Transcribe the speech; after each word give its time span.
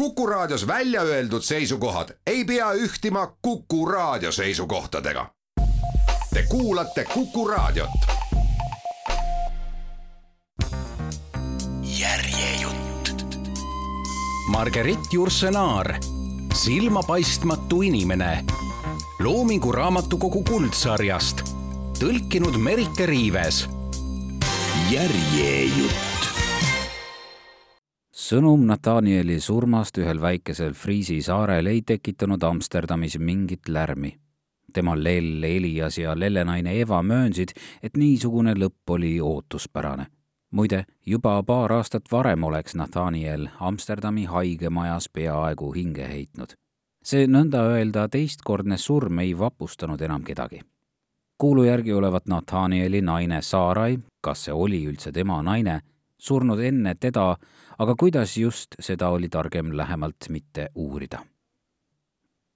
Kuku 0.00 0.26
Raadios 0.26 0.66
välja 0.66 1.02
öeldud 1.02 1.42
seisukohad 1.42 2.08
ei 2.26 2.44
pea 2.44 2.72
ühtima 2.72 3.36
Kuku 3.42 3.86
Raadio 3.86 4.32
seisukohtadega. 4.32 5.30
Te 6.34 6.42
kuulate 6.48 7.04
Kuku 7.04 7.48
Raadiot. 7.48 7.90
järjejutt. 11.82 13.36
Margerit 14.48 15.12
Jursenaar, 15.12 15.94
silmapaistmatu 16.54 17.82
inimene. 17.82 18.44
loomingu 19.18 19.72
raamatukogu 19.72 20.42
kuldsarjast, 20.42 21.40
tõlkinud 21.98 22.58
Merike 22.58 23.06
Riives. 23.06 23.68
järjejutt 24.90 26.09
sõnum 28.30 28.62
Nathanieli 28.68 29.40
surmast 29.42 29.96
ühel 29.98 30.20
väikesel 30.22 30.74
Friisi 30.78 31.16
saarel 31.24 31.66
ei 31.66 31.80
tekitanud 31.82 32.42
Amsterdamis 32.46 33.18
mingit 33.18 33.68
lärmi. 33.68 34.18
tema 34.72 34.94
lell 34.94 35.42
Elias 35.42 35.98
ja 35.98 36.14
lellenaine 36.20 36.72
Eva 36.80 37.02
möönsid, 37.02 37.48
et 37.82 37.96
niisugune 37.96 38.54
lõpp 38.54 38.90
oli 38.90 39.20
ootuspärane. 39.20 40.06
muide, 40.50 40.84
juba 41.06 41.42
paar 41.42 41.72
aastat 41.72 42.12
varem 42.12 42.44
oleks 42.44 42.74
Nathaniel 42.74 43.48
Amsterdami 43.60 44.24
haigemajas 44.24 45.08
peaaegu 45.08 45.72
hinge 45.72 46.08
heitnud. 46.08 46.54
see 47.04 47.26
nõnda 47.26 47.62
öelda 47.62 48.08
teistkordne 48.08 48.78
surm 48.78 49.18
ei 49.18 49.38
vapustanud 49.38 50.00
enam 50.00 50.22
kedagi 50.22 50.60
kuulu 51.38 51.64
järgi 51.64 51.92
olevat 51.92 52.26
Nathanieli 52.26 53.00
naine 53.00 53.42
Saarai, 53.42 53.98
kas 54.20 54.44
see 54.44 54.52
oli 54.52 54.84
üldse 54.86 55.12
tema 55.12 55.42
naine, 55.42 55.80
surnud 56.20 56.60
enne 56.60 56.94
teda, 57.00 57.34
aga 57.78 57.94
kuidas 57.98 58.36
just, 58.36 58.76
seda 58.80 59.08
oli 59.08 59.28
targem 59.28 59.72
lähemalt 59.76 60.28
mitte 60.28 60.70
uurida. 60.74 61.24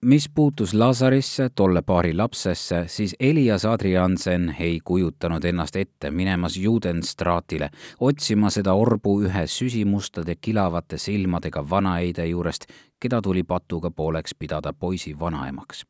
mis 0.04 0.28
puutus 0.28 0.74
Lazarisse, 0.74 1.48
tolle 1.54 1.82
paari 1.82 2.14
lapsesse, 2.14 2.84
siis 2.86 3.16
Elias 3.20 3.64
Adriansen 3.64 4.56
ei 4.60 4.80
kujutanud 4.84 5.44
ennast 5.44 5.76
ette 5.76 6.10
minemas 6.10 6.56
Judenstraatile, 6.56 7.70
otsima 8.00 8.50
seda 8.50 8.74
orbu 8.74 9.22
ühe 9.22 9.46
süsimustade 9.46 10.36
kilavate 10.36 10.98
silmadega 10.98 11.64
vanaeide 11.70 12.26
juurest, 12.26 12.68
keda 13.00 13.22
tuli 13.22 13.42
patuga 13.42 13.90
pooleks 13.90 14.34
pidada 14.38 14.72
poisi 14.72 15.18
vanaemaks 15.18 15.84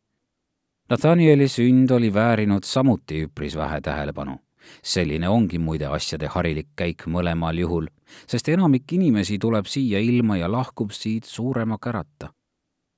Nathanieli 0.90 1.48
sünd 1.48 1.90
oli 1.90 2.14
väärinud 2.14 2.64
samuti 2.64 3.22
üpris 3.24 3.56
vähe 3.56 3.80
tähelepanu 3.80 4.43
selline 4.82 5.28
ongi 5.28 5.58
muide 5.58 5.86
asjade 5.86 6.28
harilik 6.34 6.68
käik 6.76 7.06
mõlemal 7.06 7.58
juhul, 7.58 7.90
sest 8.26 8.48
enamik 8.48 8.92
inimesi 8.92 9.38
tuleb 9.38 9.68
siia 9.70 10.00
ilma 10.00 10.38
ja 10.40 10.48
lahkub 10.50 10.92
siit 10.92 11.24
suurema 11.24 11.78
kärata. 11.78 12.32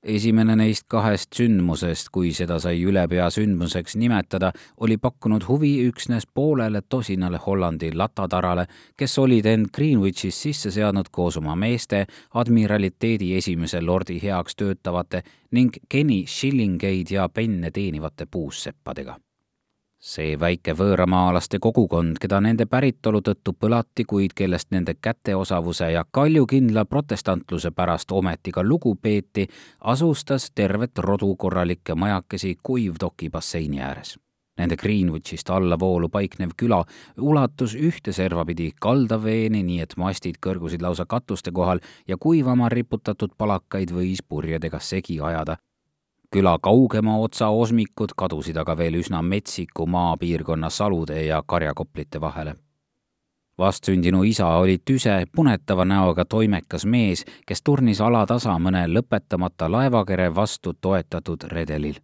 esimene 0.07 0.55
neist 0.55 0.85
kahest 0.87 1.33
sündmusest, 1.35 2.09
kui 2.13 2.29
seda 2.31 2.59
sai 2.63 2.83
ülepea 2.85 3.25
sündmuseks 3.33 3.97
nimetada, 3.99 4.51
oli 4.77 4.97
pakkunud 4.97 5.43
huvi 5.47 5.71
üksnes 5.89 6.27
poolele 6.33 6.81
tosinale 6.89 7.41
Hollandi 7.45 7.91
latatarale, 7.91 8.67
kes 8.97 9.17
olid 9.17 9.45
end 9.45 9.73
Greenwichis 9.75 10.41
sisse 10.41 10.71
seadnud 10.71 11.11
koos 11.11 11.37
oma 11.37 11.55
meeste, 11.55 12.05
admiraliteedi 12.33 13.35
esimese 13.35 13.81
lordi 13.81 14.21
heaks 14.23 14.55
töötavate 14.55 15.23
ning 15.51 15.75
geni 15.91 16.23
shillingeid 16.27 17.11
ja 17.11 17.29
penne 17.29 17.71
teenivate 17.71 18.25
puusseppadega 18.31 19.17
see 20.07 20.35
väike 20.39 20.73
võõramaalaste 20.77 21.59
kogukond, 21.59 22.19
keda 22.21 22.39
nende 22.43 22.65
päritolu 22.69 23.19
tõttu 23.25 23.53
põlati, 23.59 24.05
kuid 24.07 24.35
kellest 24.37 24.71
nende 24.71 24.95
käteosavuse 25.01 25.91
ja 25.91 26.05
kaljukindla 26.11 26.85
protestantluse 26.85 27.71
pärast 27.75 28.11
ometi 28.11 28.53
ka 28.55 28.63
lugu 28.63 28.95
peeti, 28.95 29.47
asustas 29.79 30.51
tervet 30.55 30.97
rodu 31.03 31.33
korralikke 31.35 31.95
majakesi 31.95 32.55
Kuivdoki 32.63 33.29
basseini 33.29 33.81
ääres. 33.81 34.15
Nende 34.57 34.77
Greenwichist 34.77 35.49
allavoolu 35.53 36.09
paiknev 36.09 36.55
küla 36.57 36.79
ulatus 37.21 37.75
ühte 37.75 38.13
serva 38.13 38.45
pidi 38.45 38.71
kaldaveeni, 38.81 39.61
nii 39.63 39.83
et 39.85 39.93
mastid 39.97 40.39
kõrgusid 40.41 40.81
lausa 40.81 41.05
katuste 41.05 41.51
kohal 41.53 41.83
ja 42.07 42.17
kuivama 42.17 42.69
riputatud 42.73 43.35
palakaid 43.37 43.93
võis 43.93 44.23
purjedega 44.25 44.79
segi 44.79 45.19
ajada, 45.21 45.59
küla 46.33 46.57
kaugema 46.61 47.17
otsa 47.17 47.47
osmikud 47.47 48.11
kadusid 48.17 48.57
aga 48.57 48.75
veel 48.77 48.99
üsna 48.99 49.21
metsiku 49.23 49.85
maapiirkonna 49.87 50.69
salude 50.69 51.25
ja 51.25 51.43
karjakoplite 51.45 52.21
vahele. 52.21 52.55
vastsündinu 53.57 54.23
isa 54.23 54.47
oli 54.47 54.77
tüse, 54.85 55.25
punetava 55.35 55.85
näoga 55.85 56.25
toimekas 56.25 56.85
mees, 56.85 57.25
kes 57.45 57.61
turnis 57.63 58.01
alatasa 58.01 58.59
mõne 58.59 58.83
lõpetamata 58.87 59.71
laevakere 59.71 60.35
vastu 60.35 60.73
toetatud 60.73 61.43
redelil. 61.43 61.95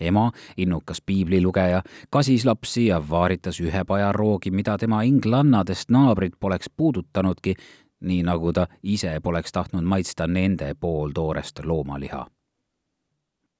ema, 0.00 0.30
innukas 0.56 1.00
piiblilugeja, 1.06 1.82
kasis 2.10 2.44
lapsi 2.44 2.86
ja 2.86 3.02
vaaritas 3.10 3.60
ühe 3.60 3.84
paja 3.84 4.12
roogi, 4.12 4.50
mida 4.50 4.78
tema 4.78 5.02
inglannadest 5.02 5.90
naabrid 5.90 6.32
poleks 6.40 6.70
puudutanudki, 6.76 7.54
nii 8.00 8.22
nagu 8.22 8.52
ta 8.52 8.66
ise 8.82 9.20
poleks 9.22 9.52
tahtnud 9.52 9.84
maitsta 9.84 10.26
nende 10.26 10.74
pooltoorest 10.74 11.64
loomaliha 11.64 12.26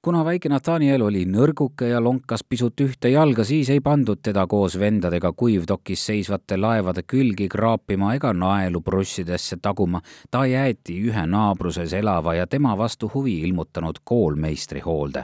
kuna 0.01 0.21
väike 0.25 0.49
Nathaniel 0.49 1.01
oli 1.03 1.25
nõrguke 1.27 1.89
ja 1.89 1.99
lonkas 1.99 2.43
pisut 2.47 2.79
ühte 2.81 3.09
jalga, 3.11 3.43
siis 3.43 3.69
ei 3.69 3.81
pandud 3.83 4.21
teda 4.23 4.45
koos 4.47 4.77
vendadega 4.79 5.33
kuivdokis 5.35 6.05
seisvate 6.11 6.57
laevade 6.57 7.03
külgi 7.03 7.49
kraapima 7.51 8.13
ega 8.15 8.31
naelu 8.33 8.81
brussidesse 8.81 9.57
taguma. 9.61 10.01
ta 10.31 10.45
jäeti 10.45 10.95
ühe 11.09 11.25
naabruses 11.27 11.93
elava 11.93 12.33
ja 12.33 12.47
tema 12.47 12.77
vastu 12.77 13.11
huvi 13.13 13.41
ilmutanud 13.41 13.99
koolmeistri 14.03 14.79
hoolde. 14.79 15.23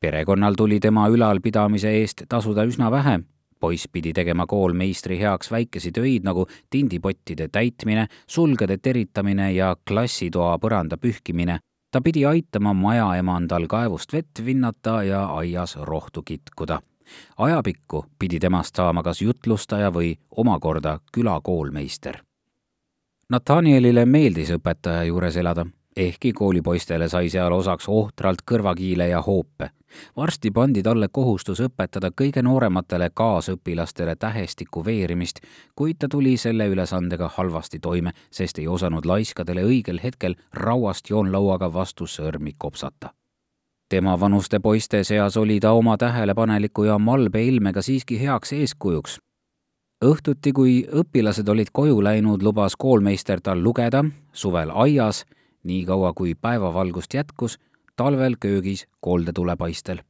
perekonnal 0.00 0.54
tuli 0.54 0.80
tema 0.80 1.08
ülalpidamise 1.08 1.90
eest 1.90 2.22
tasuda 2.28 2.64
üsna 2.64 2.90
vähe 2.90 3.20
poiss 3.60 3.88
pidi 3.88 4.12
tegema 4.12 4.46
koolmeistri 4.46 5.18
heaks 5.18 5.50
väikesi 5.50 5.92
töid 5.92 6.22
nagu 6.24 6.46
tindipottide 6.70 7.48
täitmine, 7.48 8.06
sulgede 8.26 8.78
teritamine 8.78 9.52
ja 9.52 9.76
klassitoa 9.88 10.58
põranda 10.58 10.96
pühkimine 10.96 11.58
ta 11.90 12.00
pidi 12.00 12.24
aitama 12.26 12.74
majaemandal 12.74 13.66
kaevust 13.66 14.12
vett 14.12 14.44
vinnata 14.44 15.02
ja 15.02 15.24
aias 15.24 15.76
rohtu 15.76 16.22
kitkuda. 16.22 16.80
ajapikku 17.36 18.04
pidi 18.18 18.38
temast 18.38 18.76
saama 18.76 19.02
kas 19.02 19.22
jutlustaja 19.22 19.90
või 19.90 20.16
omakorda 20.30 20.98
külakoolmeister. 21.12 22.18
Nathanielile 23.30 24.06
meeldis 24.06 24.50
õpetaja 24.50 25.04
juures 25.04 25.36
elada 25.36 25.66
ehkki 25.96 26.32
koolipoistele 26.32 27.08
sai 27.08 27.30
seal 27.30 27.52
osaks 27.52 27.88
ohtralt 27.88 28.42
kõrvakiile 28.50 29.08
ja 29.08 29.22
hoope. 29.22 29.70
varsti 30.16 30.50
pandi 30.50 30.82
talle 30.82 31.08
kohustus 31.08 31.60
õpetada 31.60 32.10
kõige 32.20 32.42
noorematele 32.42 33.10
kaasõpilastele 33.14 34.16
tähestiku 34.16 34.84
veerimist, 34.84 35.40
kuid 35.74 35.96
ta 35.98 36.08
tuli 36.08 36.36
selle 36.36 36.66
ülesandega 36.66 37.30
halvasti 37.36 37.78
toime, 37.78 38.12
sest 38.30 38.58
ei 38.58 38.68
osanud 38.68 39.06
laiskadele 39.06 39.64
õigel 39.64 40.00
hetkel 40.02 40.34
rauast 40.52 41.10
joonlauaga 41.10 41.72
vastu 41.72 42.06
sõrmi 42.06 42.54
kopsata 42.58 43.14
tema 43.88 44.20
vanuste 44.20 44.58
poiste 44.58 45.04
seas 45.04 45.36
oli 45.36 45.60
ta 45.60 45.72
oma 45.72 45.96
tähelepaneliku 45.96 46.84
ja 46.84 46.98
malbe 46.98 47.44
ilmega 47.44 47.82
siiski 47.82 48.20
heaks 48.20 48.52
eeskujuks. 48.52 49.18
õhtuti, 50.04 50.52
kui 50.52 50.88
õpilased 50.92 51.48
olid 51.48 51.70
koju 51.72 52.02
läinud, 52.04 52.42
lubas 52.42 52.76
koolmeister 52.76 53.40
tal 53.40 53.62
lugeda 53.62 54.04
suvel 54.32 54.70
aias 54.74 55.24
niikaua 55.66 56.12
kui 56.16 56.34
päevavalgust 56.34 57.14
jätkus, 57.14 57.58
talvel 57.96 58.36
köögis 58.40 58.86
koldetulepaistel. 59.00 60.02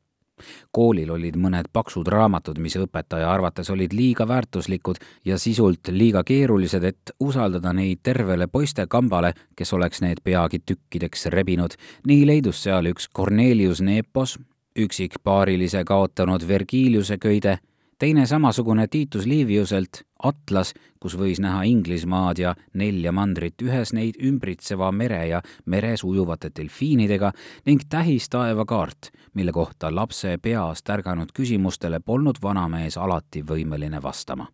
koolil 0.72 1.10
olid 1.10 1.36
mõned 1.40 1.70
paksud 1.72 2.08
raamatud, 2.12 2.58
mis 2.60 2.74
õpetaja 2.76 3.30
arvates 3.32 3.70
olid 3.72 3.94
liiga 3.96 4.26
väärtuslikud 4.28 4.98
ja 5.24 5.38
sisult 5.38 5.88
liiga 5.88 6.20
keerulised, 6.24 6.84
et 6.84 7.12
usaldada 7.20 7.72
neid 7.72 8.02
tervele 8.02 8.46
poistekambale, 8.46 9.32
kes 9.56 9.72
oleks 9.72 10.02
need 10.04 10.20
peagi 10.24 10.58
tükkideks 10.58 11.26
rebinud. 11.26 11.72
nii 12.06 12.26
leidus 12.26 12.62
seal 12.62 12.86
üks 12.92 13.08
Cornelius 13.16 13.80
Nepos, 13.80 14.38
üksik 14.76 15.16
paarilise 15.24 15.84
kaotanud 15.84 16.48
Vergiliuse 16.48 17.18
köide 17.18 17.58
teine 17.98 18.26
samasugune 18.26 18.86
Titus 18.86 19.26
Liviuselt 19.26 20.02
Atlas, 20.22 20.72
kus 21.00 21.16
võis 21.16 21.40
näha 21.40 21.62
Inglismaad 21.68 22.38
ja 22.40 22.54
nelja 22.74 23.12
mandrit, 23.12 23.60
ühes 23.62 23.92
neid 23.96 24.16
ümbritseva 24.22 24.90
mere 24.92 25.22
ja 25.28 25.42
meres 25.66 26.04
ujuvate 26.04 26.50
delfiinidega 26.56 27.32
ning 27.66 27.84
tähistaevakaart, 27.88 29.10
mille 29.34 29.52
kohta 29.52 29.94
lapse 29.94 30.38
peas 30.42 30.82
tärganud 30.82 31.32
küsimustele 31.36 32.00
polnud 32.00 32.40
vanamees 32.42 32.96
alati 32.96 33.42
võimeline 33.42 34.02
vastama. 34.02 34.48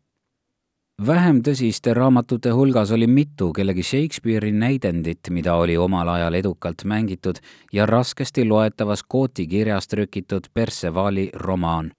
Vähem 1.06 1.40
tõsiste 1.42 1.94
raamatute 1.96 2.50
hulgas 2.54 2.92
oli 2.92 3.06
mitu 3.06 3.48
kellegi 3.52 3.82
Shakespeare'i 3.82 4.52
näidendit, 4.52 5.30
mida 5.30 5.54
oli 5.58 5.76
omal 5.76 6.08
ajal 6.08 6.34
edukalt 6.38 6.84
mängitud 6.84 7.40
ja 7.72 7.86
raskesti 7.86 8.44
loetavas 8.44 9.02
kooti 9.02 9.46
kirjas 9.46 9.88
trükitud 9.88 10.46
Percevali 10.54 11.30
romaan 11.34 11.90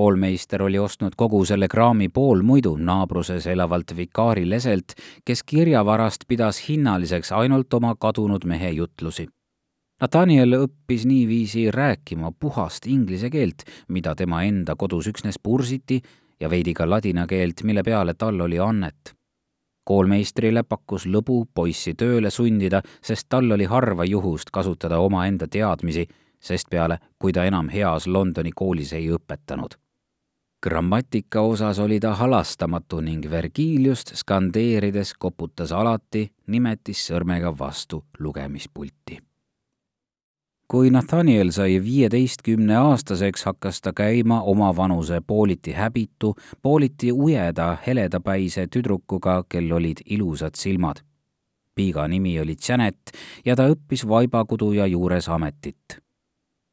koolmeister 0.00 0.62
oli 0.62 0.78
ostnud 0.78 1.12
kogu 1.16 1.42
selle 1.44 1.68
kraami 1.68 2.08
poolmuidu 2.08 2.70
naabruses 2.80 3.46
elavalt 3.46 3.92
vikaari 3.96 4.46
leselt, 4.48 4.94
kes 5.24 5.42
kirjavarast 5.42 6.24
pidas 6.28 6.62
hinnaliseks 6.68 7.32
ainult 7.36 7.74
oma 7.76 7.92
kadunud 8.00 8.46
mehe 8.48 8.70
jutlusi. 8.78 9.26
Nathaniel 10.00 10.56
õppis 10.56 11.04
niiviisi 11.04 11.66
rääkima 11.70 12.32
puhast 12.32 12.88
inglise 12.88 13.28
keelt, 13.30 13.66
mida 13.88 14.14
tema 14.16 14.40
enda 14.48 14.76
kodus 14.76 15.10
üksnes 15.12 15.36
pursiti, 15.42 16.00
ja 16.40 16.48
veidi 16.48 16.72
ka 16.72 16.88
ladina 16.88 17.26
keelt, 17.26 17.60
mille 17.62 17.84
peale 17.84 18.14
tal 18.14 18.40
oli 18.40 18.58
annet 18.58 19.12
koolmeistrile 19.84 20.62
pakkus 20.62 21.04
lõbu 21.10 21.42
poissi 21.54 21.92
tööle 21.92 22.30
sundida, 22.30 22.80
sest 23.02 23.28
tal 23.28 23.52
oli 23.52 23.68
harva 23.68 24.08
juhust 24.08 24.52
kasutada 24.54 25.00
omaenda 25.02 25.48
teadmisi, 25.48 26.06
sest 26.40 26.70
peale, 26.70 26.98
kui 27.18 27.32
ta 27.36 27.44
enam 27.44 27.68
heas 27.68 28.06
Londoni 28.06 28.52
koolis 28.56 28.92
ei 28.96 29.10
õpetanud. 29.12 29.76
Grammatika 30.62 31.40
osas 31.40 31.78
oli 31.78 32.00
ta 32.00 32.14
halastamatu 32.14 33.00
ning 33.00 33.30
Vergiliust 33.30 34.14
skandeerides 34.14 35.14
koputas 35.18 35.72
alati 35.72 36.28
nimetis 36.46 37.06
sõrmega 37.10 37.58
vastu 37.58 38.04
lugemispulti 38.18 39.18
kui 40.70 40.90
Nathaniel 40.90 41.48
sai 41.50 41.80
viieteistkümne 41.82 42.76
aastaseks, 42.78 43.42
hakkas 43.44 43.80
ta 43.82 43.92
käima 43.92 44.42
oma 44.42 44.68
vanuse 44.76 45.18
pooliti 45.26 45.72
häbitu, 45.72 46.34
pooliti 46.62 47.10
ujeda 47.12 47.72
heledapäise 47.86 48.66
tüdrukuga, 48.70 49.42
kel 49.48 49.72
olid 49.72 50.04
ilusad 50.06 50.54
silmad. 50.54 51.02
piiga 51.74 52.08
nimi 52.08 52.40
oli 52.40 52.56
Janet 52.68 53.10
ja 53.44 53.56
ta 53.56 53.66
õppis 53.72 54.06
vaibakuduja 54.08 54.86
juures 54.86 55.28
ametit. 55.28 55.98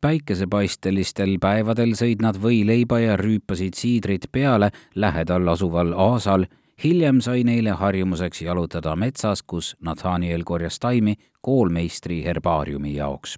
Päikesepaistelistel 0.01 1.37
päevadel 1.41 1.95
sõid 1.97 2.21
nad 2.21 2.37
võileiba 2.41 2.99
ja 3.01 3.17
rüüpasid 3.17 3.77
siidrit 3.77 4.29
peale 4.31 4.71
lähedal 4.95 5.47
asuval 5.47 5.93
aasal 5.93 6.45
hiljem 6.83 7.21
sai 7.21 7.43
neile 7.43 7.73
harjumuseks 7.79 8.41
jalutada 8.41 8.95
metsas, 8.95 9.41
kus 9.41 9.75
Nathaniel 9.81 10.43
korjas 10.43 10.79
taimi 10.79 11.17
koolmeistri 11.41 12.23
herbaariumi 12.25 12.95
jaoks 12.95 13.37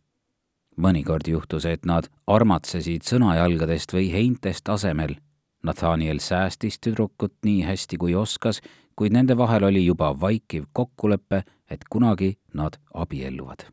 mõnikord 0.79 1.27
juhtus, 1.27 1.65
et 1.65 1.85
nad 1.85 2.07
armatsesid 2.27 3.03
sõnajalgadest 3.07 3.93
või 3.93 4.09
heintest 4.13 4.69
asemel. 4.69 5.17
Nathaniel 5.63 6.21
säästis 6.23 6.79
tüdrukut 6.79 7.33
nii 7.43 7.65
hästi 7.67 7.99
kui 7.99 8.15
oskas, 8.15 8.61
kuid 8.95 9.15
nende 9.15 9.35
vahel 9.37 9.67
oli 9.67 9.83
juba 9.85 10.13
vaikiv 10.21 10.69
kokkulepe, 10.73 11.43
et 11.69 11.83
kunagi 11.91 12.37
nad 12.53 12.79
abielluvad. 12.93 13.67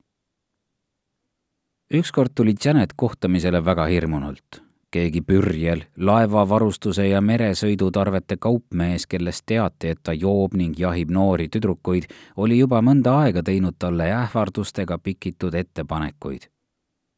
Ükskord 1.95 2.31
tuli 2.35 2.55
Janet 2.65 2.93
kohtamisele 2.97 3.65
väga 3.65 3.85
hirmunult. 3.85 4.63
keegi 4.91 5.21
pürjel, 5.21 5.83
laevavarustuse 5.99 7.09
ja 7.09 7.21
meresõidutarvete 7.21 8.37
kaupmees, 8.41 9.05
kellest 9.07 9.43
teati, 9.47 9.89
et 9.93 9.99
ta 10.03 10.13
joob 10.13 10.55
ning 10.55 10.79
jahib 10.79 11.11
noori 11.11 11.49
tüdrukuid, 11.53 12.07
oli 12.37 12.59
juba 12.59 12.81
mõnda 12.81 13.19
aega 13.27 13.43
teinud 13.43 13.77
talle 13.79 14.09
ähvardustega 14.23 14.99
pikitud 14.99 15.55
ettepanekuid 15.55 16.49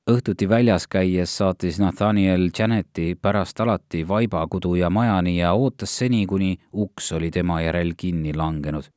õhtuti 0.08 0.48
väljas 0.48 0.86
käies 0.88 1.36
saatis 1.36 1.78
Nathaniel 1.78 2.48
Janeti 2.58 3.14
pärast 3.22 3.60
alati 3.60 4.08
vaibakuduja 4.08 4.90
majani 4.90 5.38
ja 5.38 5.52
ootas 5.52 5.98
seni, 5.98 6.26
kuni 6.26 6.56
uks 6.72 7.12
oli 7.12 7.30
tema 7.30 7.60
järel 7.60 7.92
kinni 7.96 8.32
langenud. 8.34 8.88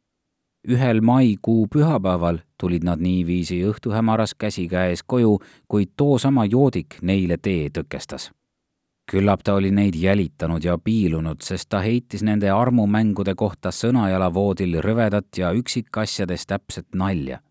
Ühel 0.67 1.01
maikuu 1.01 1.67
pühapäeval 1.67 2.37
tulid 2.57 2.83
nad 2.83 2.99
niiviisi 2.99 3.61
õhtuhämaras 3.65 4.35
käsikäes 4.37 5.03
koju, 5.03 5.39
kuid 5.67 5.93
toosama 5.97 6.45
joodik 6.45 6.97
neile 7.01 7.37
tee 7.37 7.69
tõkestas. 7.69 8.31
küllap 9.11 9.43
ta 9.43 9.53
oli 9.53 9.71
neid 9.71 9.95
jälitanud 9.95 10.63
ja 10.63 10.77
piilunud, 10.77 11.41
sest 11.41 11.69
ta 11.69 11.79
heitis 11.79 12.23
nende 12.23 12.49
armumängude 12.49 13.35
kohta 13.35 13.71
sõnajalavoodil 13.71 14.79
rõvedat 14.81 15.37
ja 15.37 15.51
üksikasjades 15.51 16.45
täpset 16.45 16.87
nalja 16.95 17.41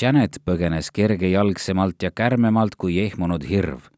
Janet 0.00 0.36
põgenes 0.46 0.92
kergejalgsemalt 0.94 2.02
ja 2.02 2.10
kärmemalt 2.14 2.76
kui 2.78 3.00
ehmunud 3.02 3.42
hirv. 3.42 3.88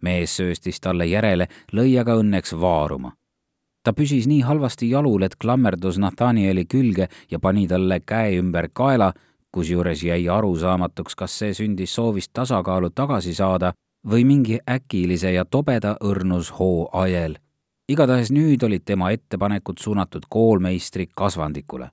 mees 0.00 0.36
sööstis 0.36 0.78
talle 0.80 1.06
järele, 1.10 1.48
lõi 1.72 1.98
aga 1.98 2.14
õnneks 2.14 2.52
vaaruma. 2.60 3.12
Ta 3.88 3.94
püsis 3.96 4.26
nii 4.28 4.42
halvasti 4.44 4.90
jalul, 4.90 5.22
et 5.24 5.38
klammerdus 5.40 5.96
Nathanieli 5.96 6.66
külge 6.68 7.06
ja 7.30 7.38
pani 7.40 7.64
talle 7.68 8.00
käe 8.04 8.34
ümber 8.36 8.68
kaela, 8.72 9.14
kusjuures 9.52 10.02
jäi 10.04 10.28
arusaamatuks, 10.28 11.16
kas 11.16 11.38
see 11.40 11.54
sündis 11.56 11.94
soovist 11.96 12.34
tasakaalu 12.36 12.90
tagasi 12.90 13.32
saada 13.34 13.72
või 14.04 14.26
mingi 14.28 14.58
äkilise 14.70 15.32
ja 15.32 15.44
tobeda 15.44 15.96
õrnus 16.04 16.52
hoo 16.58 16.90
ajel. 16.92 17.38
igatahes 17.88 18.28
nüüd 18.30 18.62
olid 18.62 18.84
tema 18.84 19.10
ettepanekud 19.10 19.80
suunatud 19.80 20.28
koolmeistri 20.28 21.08
kasvandikule. 21.14 21.88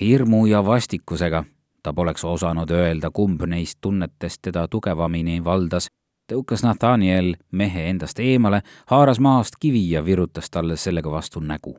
hirmu 0.00 0.46
ja 0.46 0.64
vastikusega 0.66 1.44
ta 1.82 1.92
poleks 1.92 2.24
osanud 2.24 2.70
öelda, 2.70 3.10
kumb 3.10 3.42
neist 3.46 3.78
tunnetest 3.80 4.42
teda 4.42 4.68
tugevamini 4.68 5.44
valdas, 5.44 5.88
tõukas 6.30 6.62
Nathaniel 6.62 7.34
mehe 7.50 7.88
endast 7.90 8.20
eemale, 8.22 8.62
haaras 8.90 9.20
maast 9.20 9.58
kivi 9.60 9.82
ja 9.90 10.04
virutas 10.04 10.50
talle 10.50 10.76
sellega 10.76 11.10
vastu 11.10 11.40
nägu. 11.40 11.78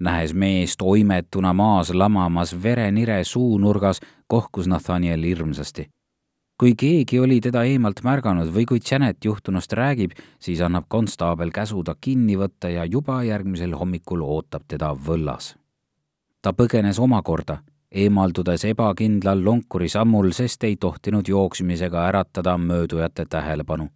nähes 0.00 0.34
meest 0.34 0.82
oimetuna 0.82 1.52
maas 1.52 1.90
lamamas 1.90 2.54
verenire 2.62 3.24
suunurgas, 3.24 4.00
kohkus 4.26 4.66
Nathaniel 4.66 5.22
hirmsasti. 5.22 5.88
kui 6.60 6.74
keegi 6.74 7.20
oli 7.20 7.40
teda 7.40 7.64
eemalt 7.64 8.02
märganud 8.04 8.52
või 8.54 8.66
kui 8.66 8.80
Janet 8.90 9.24
juhtunust 9.24 9.72
räägib, 9.72 10.10
siis 10.38 10.60
annab 10.60 10.84
konstaabel 10.88 11.50
käsu 11.50 11.84
ta 11.84 11.94
kinni 12.00 12.36
võtta 12.36 12.68
ja 12.68 12.84
juba 12.84 13.22
järgmisel 13.22 13.72
hommikul 13.72 14.22
ootab 14.22 14.62
teda 14.68 14.94
võllas. 15.06 15.56
ta 16.42 16.52
põgenes 16.52 16.98
omakorda 16.98 17.58
eemaldudes 17.90 18.64
ebakindlal 18.64 19.44
lonkuri 19.44 19.88
sammul, 19.88 20.30
sest 20.32 20.64
ei 20.64 20.76
tohtinud 20.76 21.28
jooksmisega 21.28 22.06
äratada 22.08 22.58
möödujate 22.58 23.26
tähelepanu. 23.26 23.88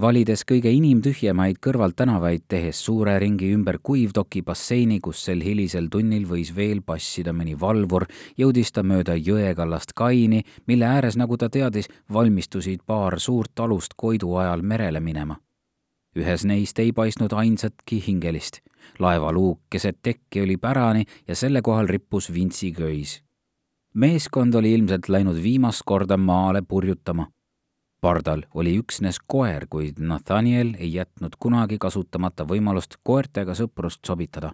valides 0.00 0.44
kõige 0.46 0.70
inimtühjemaid 0.70 1.56
kõrvaltänavaid, 1.66 2.44
tehes 2.48 2.84
suure 2.84 3.18
ringi 3.18 3.48
ümber 3.54 3.78
kuivdoki 3.82 4.42
basseini, 4.42 5.00
kus 5.00 5.24
sel 5.24 5.40
hilisel 5.42 5.88
tunnil 5.90 6.26
võis 6.28 6.52
veel 6.56 6.82
passida 6.86 7.32
mõni 7.32 7.56
valvur, 7.60 8.06
jõudis 8.36 8.70
ta 8.72 8.82
mööda 8.82 9.16
jõekallast 9.16 9.92
kaini, 9.94 10.44
mille 10.66 10.86
ääres, 10.86 11.16
nagu 11.16 11.36
ta 11.36 11.48
teadis, 11.48 11.88
valmistusid 12.12 12.86
paar 12.86 13.18
suurt 13.20 13.60
alust 13.60 13.94
Koidu 13.96 14.36
ajal 14.36 14.62
merele 14.62 15.00
minema. 15.00 15.36
ühes 16.16 16.44
neist 16.44 16.78
ei 16.78 16.92
paistnud 16.92 17.32
ainsatki 17.32 18.02
hingelist 18.06 18.60
laevaluuk 18.98 19.60
keset 19.70 19.98
tekki 20.02 20.42
oli 20.42 20.56
pärani 20.56 21.04
ja 21.28 21.36
selle 21.36 21.62
kohal 21.62 21.86
rippus 21.86 22.32
vintsiköis. 22.32 23.22
meeskond 23.94 24.54
oli 24.54 24.72
ilmselt 24.72 25.08
läinud 25.08 25.42
viimast 25.42 25.82
korda 25.84 26.16
maale 26.16 26.62
purjutama. 26.62 27.26
pardal 28.00 28.42
oli 28.54 28.78
üksnes 28.78 29.18
koer, 29.26 29.66
kuid 29.70 29.98
Nathaniel 29.98 30.74
ei 30.78 30.94
jätnud 30.94 31.36
kunagi 31.38 31.78
kasutamata 31.78 32.44
võimalust 32.44 32.96
koertega 33.02 33.54
sõprust 33.54 34.00
sobitada. 34.06 34.52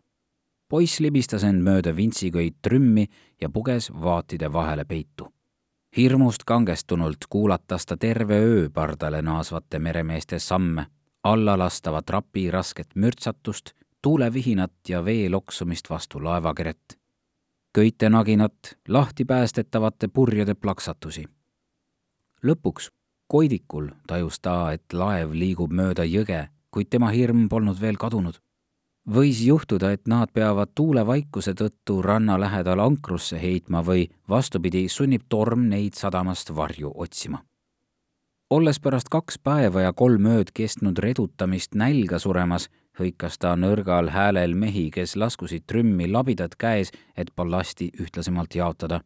poiss 0.68 1.00
libistas 1.00 1.44
end 1.44 1.62
mööda 1.62 1.97
vintsiköid 1.97 2.54
trümmi 2.62 3.06
ja 3.40 3.49
puges 3.49 3.90
vaatide 3.90 4.52
vahele 4.52 4.85
peitu 4.85 5.35
hirmust 5.97 6.44
kangestunult 6.44 7.26
kuulatas 7.28 7.87
ta 7.87 7.97
terve 7.97 8.38
öö 8.38 8.70
pardale 8.70 9.23
naasvate 9.23 9.78
meremeeste 9.78 10.38
samme, 10.38 10.87
allalastava 11.25 12.02
trapi 12.02 12.50
rasket 12.50 12.94
mürtsatust 12.94 13.73
tuulevihinat 14.04 14.73
ja 14.88 15.04
vee 15.04 15.28
loksumist 15.32 15.90
vastu 15.90 16.20
laevakeret, 16.25 16.99
köitenaginat, 17.73 18.76
lahti 18.88 19.25
päästetavate 19.25 20.08
purjede 20.08 20.54
plaksatusi. 20.54 21.25
lõpuks 22.46 22.90
koidikul 23.26 23.88
tajus 24.06 24.40
ta, 24.40 24.73
et 24.73 24.92
laev 24.92 25.32
liigub 25.32 25.73
mööda 25.73 26.04
jõge, 26.04 26.49
kuid 26.70 26.90
tema 26.90 27.08
hirm 27.16 27.49
polnud 27.49 27.80
veel 27.80 27.96
kadunud. 27.96 28.37
võis 29.11 29.40
juhtuda, 29.46 29.90
et 29.92 30.06
nad 30.06 30.28
peavad 30.32 30.68
tuulevaikuse 30.75 31.54
tõttu 31.54 32.02
ranna 32.02 32.40
lähedal 32.40 32.80
ankrusse 32.80 33.40
heitma 33.40 33.82
või 33.82 34.11
vastupidi, 34.28 34.88
sunnib 34.88 35.23
torm 35.28 35.68
neid 35.68 35.94
sadamast 35.94 36.56
varju 36.56 36.92
otsima 36.94 37.44
olles 38.50 38.80
pärast 38.80 39.08
kaks 39.11 39.38
päeva 39.38 39.80
ja 39.80 39.92
kolm 39.92 40.26
ööd 40.26 40.50
kestnud 40.54 40.99
redutamist 40.99 41.75
nälga 41.75 42.18
suremas, 42.18 42.68
hõikas 42.98 43.38
ta 43.38 43.54
nõrgal 43.56 44.10
häälel 44.14 44.54
mehi, 44.54 44.90
kes 44.90 45.16
laskusid 45.16 45.66
trümmi 45.66 46.08
labidad 46.10 46.54
käes, 46.58 46.92
et 47.16 47.34
ballasti 47.36 47.90
ühtlasemalt 48.00 48.54
jaotada. 48.54 49.00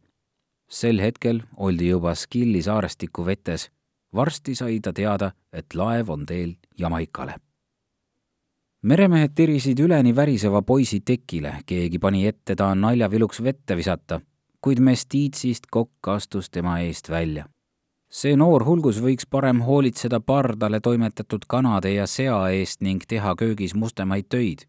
sel 0.69 0.99
hetkel 0.99 1.41
oldi 1.57 1.87
juba 1.89 2.15
Skilli 2.15 2.61
saarestiku 2.61 3.25
vetes. 3.25 3.71
varsti 4.15 4.55
sai 4.55 4.79
ta 4.79 4.93
teada, 4.93 5.31
et 5.53 5.75
laev 5.75 6.09
on 6.09 6.25
teel 6.25 6.55
Jamaikale. 6.77 7.35
meremehed 8.81 9.31
tirisid 9.35 9.79
üleni 9.79 10.15
väriseva 10.15 10.61
poisi 10.61 10.99
tekile, 10.99 11.53
keegi 11.65 11.99
pani 11.99 12.27
ette 12.27 12.55
ta 12.55 12.75
naljaviluks 12.75 13.43
vette 13.43 13.75
visata, 13.75 14.21
kuid 14.61 14.79
mestiitsist 14.79 15.65
kokk 15.71 16.07
astus 16.07 16.49
tema 16.49 16.79
eest 16.79 17.09
välja 17.09 17.45
see 18.09 18.35
noor 18.35 18.65
hulgus 18.65 18.97
võiks 19.05 19.27
parem 19.29 19.61
hoolitseda 19.61 20.19
pardale 20.19 20.79
toimetatud 20.81 21.45
kanade 21.47 21.93
ja 21.93 22.07
sea 22.07 22.39
eest 22.49 22.81
ning 22.81 23.05
teha 23.07 23.35
köögis 23.35 23.75
mustemaid 23.75 24.25
töid. 24.29 24.65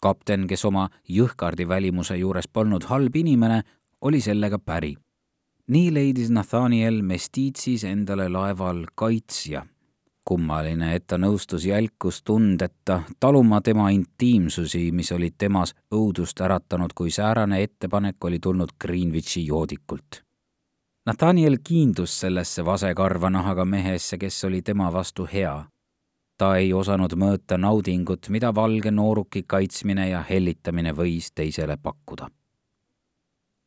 kapten, 0.00 0.46
kes 0.46 0.64
oma 0.64 0.88
jõhkardi 1.08 1.68
välimuse 1.68 2.16
juures 2.16 2.46
polnud 2.46 2.84
halb 2.84 3.16
inimene, 3.16 3.62
oli 4.00 4.20
sellega 4.20 4.58
päri. 4.58 4.96
nii 5.66 5.94
leidis 5.94 6.30
Nathaniel 6.30 7.02
Mestitsis 7.02 7.84
endale 7.84 8.28
laeval 8.28 8.86
kaitsja 8.94 9.66
kummaline, 10.28 10.94
et 10.94 11.06
ta 11.06 11.16
nõustus 11.16 11.64
jälkustundeta 11.64 13.02
taluma 13.20 13.62
tema 13.64 13.88
intiimsusi, 13.90 14.90
mis 14.92 15.12
olid 15.12 15.38
temas 15.38 15.72
õudust 15.94 16.40
äratanud, 16.44 16.92
kui 16.94 17.10
säärane 17.10 17.62
ettepanek 17.62 18.24
oli 18.24 18.38
tulnud 18.38 18.76
Greenwichi 18.80 19.46
joodikult. 19.46 20.27
Nathaniel 21.08 21.56
kiindus 21.64 22.20
sellesse 22.20 22.64
vasekarva 22.64 23.30
nahaga 23.32 23.64
mehesse, 23.64 24.18
kes 24.20 24.44
oli 24.44 24.62
tema 24.62 24.92
vastu 24.92 25.28
hea. 25.32 25.64
ta 26.38 26.56
ei 26.56 26.72
osanud 26.72 27.14
mõõta 27.18 27.56
naudingut, 27.58 28.28
mida 28.28 28.54
valge 28.54 28.90
nooruki 28.90 29.42
kaitsmine 29.42 30.08
ja 30.10 30.20
hellitamine 30.30 30.92
võis 30.92 31.32
teisele 31.34 31.76
pakkuda 31.82 32.28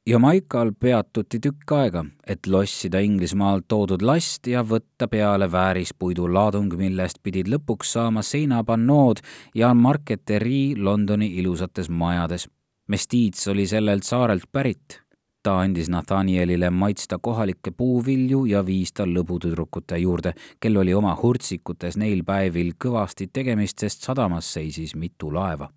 Jamaikal 0.09 0.71
peatuti 0.79 1.39
tükk 1.39 1.73
aega, 1.77 2.05
et 2.27 2.47
lossida 2.47 2.99
Inglismaalt 3.05 3.67
toodud 3.67 4.01
last 4.01 4.47
ja 4.49 4.63
võtta 4.65 5.05
peale 5.07 5.51
väärispuidu 5.51 6.25
laadung, 6.25 6.73
millest 6.77 7.19
pidid 7.21 7.49
lõpuks 7.53 7.97
saama 7.97 8.23
seinapannood 8.25 9.21
ja 9.55 9.73
marketerii 9.73 10.73
Londoni 10.77 11.33
ilusates 11.37 11.89
majades. 11.89 12.47
Mestiits 12.87 13.47
oli 13.47 13.67
sellelt 13.67 14.03
saarelt 14.03 14.49
pärit. 14.51 15.00
Ta 15.43 15.59
andis 15.59 15.89
Nathanielile 15.89 16.69
maitsta 16.69 17.19
kohalikke 17.21 17.71
puuvilju 17.71 18.45
ja 18.45 18.65
viis 18.65 18.93
ta 18.93 19.05
lõbutüdrukute 19.05 19.97
juurde, 19.97 20.33
kel 20.59 20.77
oli 20.77 20.93
oma 20.93 21.15
hurtsikutes 21.23 21.97
neil 21.97 22.23
päevil 22.23 22.73
kõvasti 22.85 23.29
tegemist, 23.33 23.79
sest 23.79 24.03
sadamas 24.03 24.53
seisis 24.53 24.95
mitu 24.95 25.33
laeva. 25.33 25.69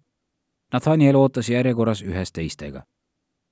Nathaniel 0.73 1.17
ootas 1.17 1.49
järjekorras 1.49 2.03
ühes 2.03 2.33
teistega 2.33 2.83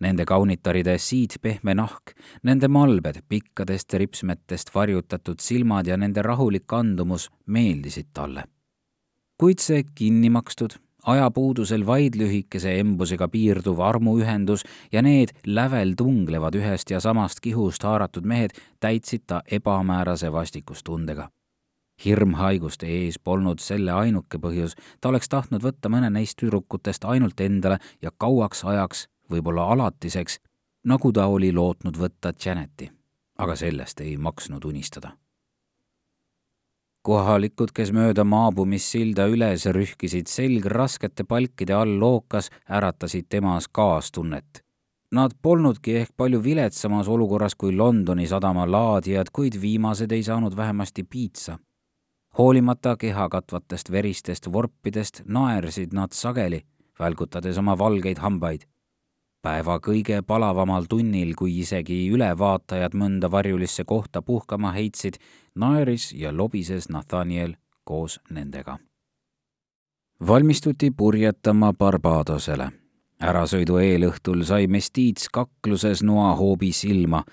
Nende 0.03 0.25
kaunitaride 0.27 0.97
siidpehme 0.99 1.77
nahk, 1.79 2.11
nende 2.43 2.67
malbed 2.69 3.21
pikkadest 3.31 3.95
ripsmetest 3.95 4.73
varjutatud 4.75 5.39
silmad 5.39 5.87
ja 5.87 5.97
nende 5.97 6.25
rahulik 6.27 6.73
andumus 6.73 7.29
meeldisid 7.47 8.09
talle. 8.15 8.45
kuid 9.39 9.59
see 9.59 9.85
kinni 9.95 10.31
makstud, 10.31 10.75
ajapuudusel 11.07 11.87
vaid 11.87 12.17
lühikese 12.17 12.79
embusega 12.81 13.29
piirduv 13.29 13.81
armuühendus 13.81 14.65
ja 14.93 15.03
need 15.03 15.35
lävel 15.47 15.95
tunglevad 15.99 16.55
ühest 16.55 16.91
ja 16.91 17.01
samast 17.01 17.41
kihust 17.41 17.83
haaratud 17.83 18.27
mehed 18.27 18.57
täitsid 18.81 19.27
ta 19.27 19.43
ebamäärase 19.51 20.33
vastikustundega. 20.33 21.29
Hirm 22.05 22.35
haiguste 22.35 22.87
ees 22.87 23.19
polnud 23.19 23.61
selle 23.63 23.93
ainuke 23.93 24.39
põhjus, 24.39 24.75
ta 25.01 25.09
oleks 25.09 25.29
tahtnud 25.29 25.63
võtta 25.63 25.91
mõne 25.93 26.11
neist 26.11 26.39
tüdrukutest 26.41 27.05
ainult 27.05 27.41
endale 27.41 27.79
ja 28.03 28.11
kauaks 28.11 28.65
ajaks 28.65 29.07
võib-olla 29.31 29.69
alatiseks, 29.75 30.41
nagu 30.85 31.13
ta 31.13 31.27
oli 31.27 31.53
lootnud 31.53 31.99
võtta 31.99 32.33
Janeti, 32.45 32.91
aga 33.39 33.57
sellest 33.57 34.01
ei 34.01 34.17
maksnud 34.17 34.65
unistada. 34.65 35.13
Kohalikud, 37.03 37.73
kes 37.75 37.93
mööda 37.93 38.25
maabumissilda 38.25 39.27
üles 39.33 39.67
rühkisid 39.67 40.31
selg 40.31 40.67
raskete 40.67 41.25
palkide 41.25 41.75
all 41.75 41.99
lookas, 41.99 42.51
äratasid 42.71 43.29
temas 43.29 43.69
kaastunnet. 43.69 44.63
Nad 45.13 45.35
polnudki 45.43 45.99
ehk 46.01 46.15
palju 46.17 46.41
viletsamas 46.45 47.09
olukorras 47.09 47.55
kui 47.55 47.75
Londoni 47.77 48.27
sadama 48.27 48.65
laadijad, 48.71 49.29
kuid 49.33 49.61
viimased 49.61 50.13
ei 50.13 50.23
saanud 50.23 50.57
vähemasti 50.57 51.05
piitsa 51.05 51.59
hoolimata 52.39 52.97
keha 52.97 53.29
katvatest 53.29 53.91
veristest 53.93 54.53
vorpidest 54.53 55.23
naersid 55.27 55.93
nad 55.93 56.13
sageli, 56.17 56.63
välgutades 56.99 57.59
oma 57.59 57.79
valgeid 57.79 58.19
hambaid 58.19 58.65
päeva 59.43 59.79
kõige 59.81 60.23
palavamal 60.27 60.87
tunnil, 60.89 61.35
kui 61.39 61.59
isegi 61.61 62.07
ülevaatajad 62.15 62.95
mõnda 62.95 63.31
varjulisse 63.31 63.85
kohta 63.85 64.23
puhkama 64.23 64.73
heitsid, 64.73 65.19
naeris 65.55 66.13
ja 66.13 66.33
lobises 66.37 66.89
Nathaniel 66.89 67.57
koos 67.85 68.21
nendega. 68.31 68.79
valmistuti 70.27 70.91
purjetama 70.91 71.73
Barbadosele. 71.73 72.71
ärasõidu 73.23 73.77
eelõhtul 73.77 74.45
sai 74.45 74.67
mestiits 74.67 75.29
kakluses 75.29 76.03
noahoobi 76.03 76.73
silma. 76.73 77.25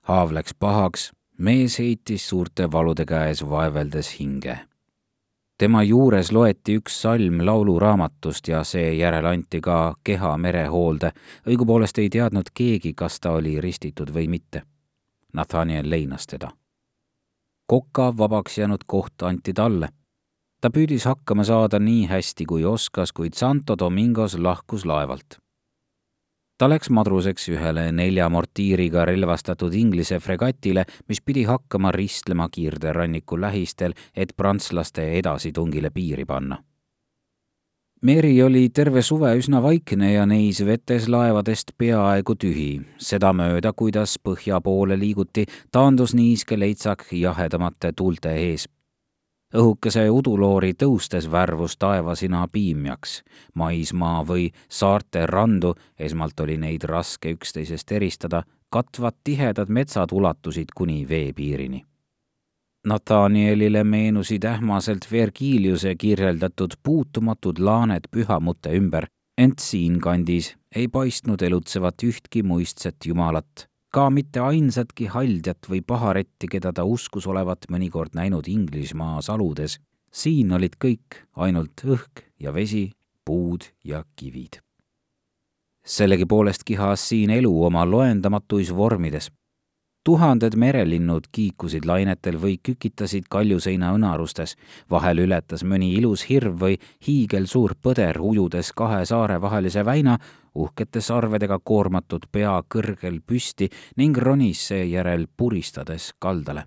haav 0.00 0.32
läks 0.32 0.54
pahaks, 0.54 1.12
mees 1.38 1.78
heitis 1.78 2.28
suurte 2.28 2.72
valude 2.72 3.04
käes 3.04 3.48
vaeveldes 3.48 4.18
hinge 4.20 4.71
tema 5.58 5.82
juures 5.82 6.32
loeti 6.32 6.76
üks 6.80 7.02
salm 7.02 7.40
lauluraamatust 7.46 8.48
ja 8.48 8.64
seejärel 8.64 9.26
anti 9.26 9.60
ka 9.60 9.94
keha 10.04 10.36
merehoolde. 10.38 11.12
õigupoolest 11.46 11.98
ei 11.98 12.08
teadnud 12.10 12.50
keegi, 12.54 12.94
kas 12.94 13.20
ta 13.20 13.30
oli 13.30 13.60
ristitud 13.60 14.14
või 14.14 14.28
mitte. 14.28 14.62
Nathaniel 15.32 15.90
leinas 15.90 16.26
teda. 16.26 16.50
koka 17.66 18.16
vabaks 18.18 18.58
jäänud 18.58 18.84
koht 18.86 19.22
anti 19.22 19.52
talle. 19.52 19.88
ta 20.60 20.70
püüdis 20.70 21.04
hakkama 21.04 21.44
saada 21.44 21.78
nii 21.78 22.06
hästi, 22.06 22.44
kui 22.44 22.64
oskas, 22.64 23.12
kuid 23.12 23.34
Santo 23.34 23.78
Domingos 23.78 24.38
lahkus 24.38 24.84
laevalt 24.84 25.41
ta 26.62 26.68
läks 26.70 26.92
madruseks 26.94 27.48
ühele 27.50 27.88
nelja 27.90 28.28
mortiiriga 28.30 29.02
relvastatud 29.08 29.74
Inglise 29.74 30.20
fregatile, 30.22 30.84
mis 31.10 31.18
pidi 31.18 31.42
hakkama 31.42 31.90
ristlema 31.90 32.46
kiirderanniku 32.54 33.40
lähistel, 33.40 33.96
et 34.14 34.30
prantslaste 34.36 35.08
edasitungile 35.18 35.90
piiri 35.90 36.24
panna. 36.24 36.62
meri 38.02 38.42
oli 38.42 38.68
terve 38.68 39.02
suve 39.02 39.32
üsna 39.38 39.62
vaikne 39.62 40.12
ja 40.12 40.26
neis 40.26 40.60
vetes 40.66 41.08
laevadest 41.08 41.72
peaaegu 41.78 42.34
tühi, 42.34 42.70
sedamööda, 42.98 43.72
kuidas 43.72 44.14
põhja 44.22 44.60
poole 44.60 44.98
liiguti, 44.98 45.46
taandus 45.72 46.14
niiske 46.14 46.58
leitsak 46.58 47.06
jahedamate 47.12 47.92
tuulte 47.92 48.34
ees 48.34 48.68
õhukese 49.54 50.04
uduloori 50.10 50.72
tõustes 50.74 51.30
värvus 51.30 51.76
taevasina 51.76 52.46
piimjaks. 52.52 53.22
maismaa 53.54 54.24
või 54.26 54.50
saarte 54.68 55.26
randu, 55.26 55.74
esmalt 55.98 56.40
oli 56.40 56.56
neid 56.56 56.84
raske 56.84 57.32
üksteisest 57.32 57.92
eristada, 57.92 58.42
katvad 58.70 59.14
tihedad 59.24 59.68
metsad 59.68 60.12
ulatusid 60.12 60.72
kuni 60.74 61.08
veepiirini. 61.08 61.84
Nathanielile 62.86 63.84
meenusid 63.84 64.44
ähmaselt 64.44 65.06
Vergiliuse 65.12 65.94
kirjeldatud 65.94 66.72
puutumatud 66.82 67.58
laaned 67.58 68.08
pühamute 68.10 68.72
ümber, 68.74 69.06
ent 69.38 69.58
siinkandis 69.58 70.56
ei 70.74 70.88
paistnud 70.88 71.42
elutsevat 71.42 72.02
ühtki 72.02 72.42
muistset 72.42 72.96
jumalat 73.06 73.71
ka 73.92 74.08
mitte 74.10 74.40
ainsatki 74.40 75.06
haldjat 75.12 75.68
või 75.68 75.82
paharetti, 75.84 76.48
keda 76.48 76.72
ta 76.72 76.84
uskus 76.88 77.26
olevat 77.28 77.68
mõnikord 77.70 78.16
näinud 78.16 78.48
Inglismaa 78.48 79.20
saludes. 79.22 79.78
siin 80.12 80.52
olid 80.52 80.76
kõik 80.76 81.24
ainult 81.36 81.84
õhk 81.84 82.22
ja 82.40 82.52
vesi, 82.52 82.92
puud 83.24 83.64
ja 83.84 84.04
kivid. 84.16 84.60
sellegipoolest 85.84 86.64
kihas 86.64 87.08
siin 87.08 87.30
elu 87.30 87.64
oma 87.64 87.84
loendamatuis 87.90 88.74
vormides 88.76 89.30
tuhanded 90.04 90.56
merelinnud 90.56 91.28
kiikusid 91.32 91.86
lainetel 91.86 92.38
või 92.42 92.58
kükitasid 92.62 93.28
kaljuseina 93.30 93.92
õnarustes. 93.94 94.56
vahel 94.90 95.18
ületas 95.18 95.64
mõni 95.64 95.92
ilus 95.94 96.28
hirv 96.28 96.58
või 96.60 96.78
hiigelsuur 97.06 97.74
põder, 97.82 98.20
ujudes 98.20 98.72
kahe 98.72 99.04
saare 99.06 99.40
vahelise 99.40 99.84
väina, 99.84 100.18
uhkete 100.54 101.00
sarvedega 101.00 101.58
koormatud 101.64 102.26
pea 102.32 102.62
kõrgel 102.68 103.20
püsti 103.26 103.70
ning 103.96 104.16
ronis 104.16 104.68
seejärel 104.68 105.26
puristades 105.36 106.12
kaldale 106.18 106.66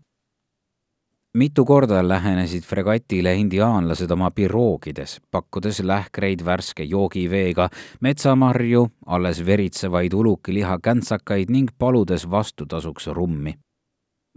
mitu 1.36 1.66
korda 1.66 2.08
lähenesid 2.08 2.64
fregatile 2.64 3.36
indiaanlased 3.36 4.12
oma 4.12 4.32
piroogides, 4.32 5.20
pakkudes 5.32 5.82
lähkreid 5.84 6.46
värske 6.46 6.84
joogiveega, 6.84 7.70
metsamarju, 8.02 8.88
alles 9.06 9.46
veritsevaid 9.46 10.14
ulukiliha 10.14 10.80
käntsakaid 10.84 11.52
ning 11.52 11.70
paludes 11.78 12.30
vastutasuks 12.32 13.08
rummi. 13.08 13.56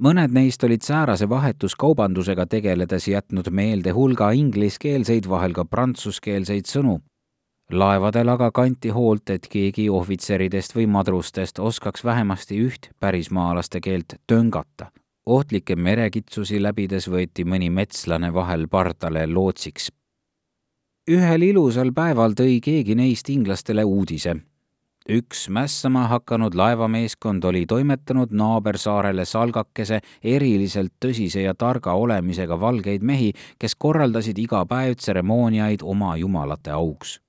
mõned 0.02 0.30
neist 0.30 0.64
olid 0.64 0.82
säärase 0.82 1.28
vahetuskaubandusega 1.28 2.46
tegeledes 2.46 3.08
jätnud 3.08 3.50
meelde 3.50 3.90
hulga 3.90 4.30
ingliskeelseid, 4.30 5.28
vahel 5.28 5.52
ka 5.52 5.64
prantsuskeelseid 5.64 6.66
sõnu 6.66 7.00
laevadel 7.72 8.28
aga 8.28 8.50
kanti 8.50 8.88
hoolt, 8.88 9.30
et 9.30 9.48
keegi 9.48 9.90
ohvitseridest 9.90 10.74
või 10.74 10.86
madrustest 10.86 11.58
oskaks 11.58 12.04
vähemasti 12.04 12.62
üht 12.66 12.90
pärismaalaste 13.00 13.80
keelt 13.80 14.14
töngata 14.26 14.90
ohtlikke 15.28 15.76
merekitsusi 15.76 16.60
läbides 16.62 17.08
võeti 17.12 17.44
mõni 17.44 17.68
metslane 17.70 18.30
vahel 18.34 18.66
pardale 18.68 19.26
lootsiks. 19.26 19.90
ühel 21.10 21.42
ilusal 21.42 21.92
päeval 21.96 22.36
tõi 22.36 22.60
keegi 22.64 22.94
neist 22.94 23.28
inglastele 23.28 23.84
uudise. 23.84 24.36
üks 25.08 25.48
mässama 25.48 26.06
hakanud 26.08 26.54
laevameeskond 26.54 27.44
oli 27.44 27.66
toimetanud 27.66 28.32
naabersaarele 28.32 29.24
salgakese 29.24 30.00
eriliselt 30.22 30.92
tõsise 31.04 31.44
ja 31.44 31.54
targa 31.54 31.92
olemisega 31.92 32.60
valgeid 32.60 33.02
mehi, 33.02 33.32
kes 33.58 33.74
korraldasid 33.74 34.38
iga 34.38 34.64
päev 34.66 34.96
tseremooniaid 34.96 35.82
oma 35.82 36.16
jumalate 36.16 36.70
auks. 36.70 37.20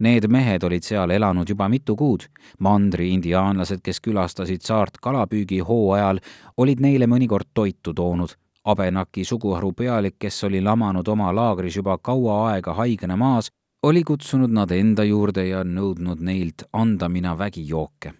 Need 0.00 0.30
mehed 0.32 0.64
olid 0.64 0.82
seal 0.82 1.10
elanud 1.12 1.48
juba 1.48 1.68
mitu 1.68 1.96
kuud. 1.96 2.22
mandri 2.58 3.10
indiaanlased, 3.12 3.82
kes 3.84 4.00
külastasid 4.00 4.64
saart 4.64 4.96
kalapüügi 5.02 5.60
hooajal, 5.60 6.20
olid 6.56 6.80
neile 6.80 7.06
mõnikord 7.06 7.50
toitu 7.54 7.92
toonud. 7.94 8.32
Abenaki 8.64 9.24
suguharu 9.24 9.72
pealik, 9.72 10.16
kes 10.18 10.44
oli 10.44 10.60
lamanud 10.60 11.08
oma 11.08 11.34
laagris 11.34 11.76
juba 11.76 11.98
kaua 11.98 12.52
aega 12.52 12.74
haigena 12.74 13.16
maas, 13.16 13.50
oli 13.82 14.02
kutsunud 14.04 14.50
nad 14.50 14.70
enda 14.70 15.04
juurde 15.04 15.44
ja 15.48 15.60
nõudnud 15.64 16.20
neilt 16.20 16.64
anda 16.72 17.08
mina 17.08 17.36
vägijooke. 17.38 18.12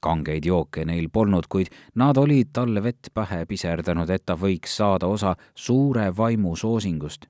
kangeid 0.00 0.44
jooke 0.44 0.84
neil 0.84 1.08
polnud, 1.08 1.46
kuid 1.48 1.72
nad 1.94 2.16
olid 2.16 2.52
talle 2.52 2.82
vett 2.82 3.08
pähe 3.14 3.46
piserdanud, 3.46 4.10
et 4.10 4.26
ta 4.26 4.36
võiks 4.36 4.76
saada 4.76 5.06
osa 5.06 5.36
suure 5.54 6.16
vaimu 6.16 6.56
soosingust. 6.56 7.26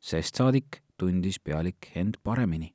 sest 0.00 0.34
saadik 0.34 0.82
tundis 0.98 1.38
pealik 1.38 1.92
end 1.94 2.18
paremini 2.22 2.72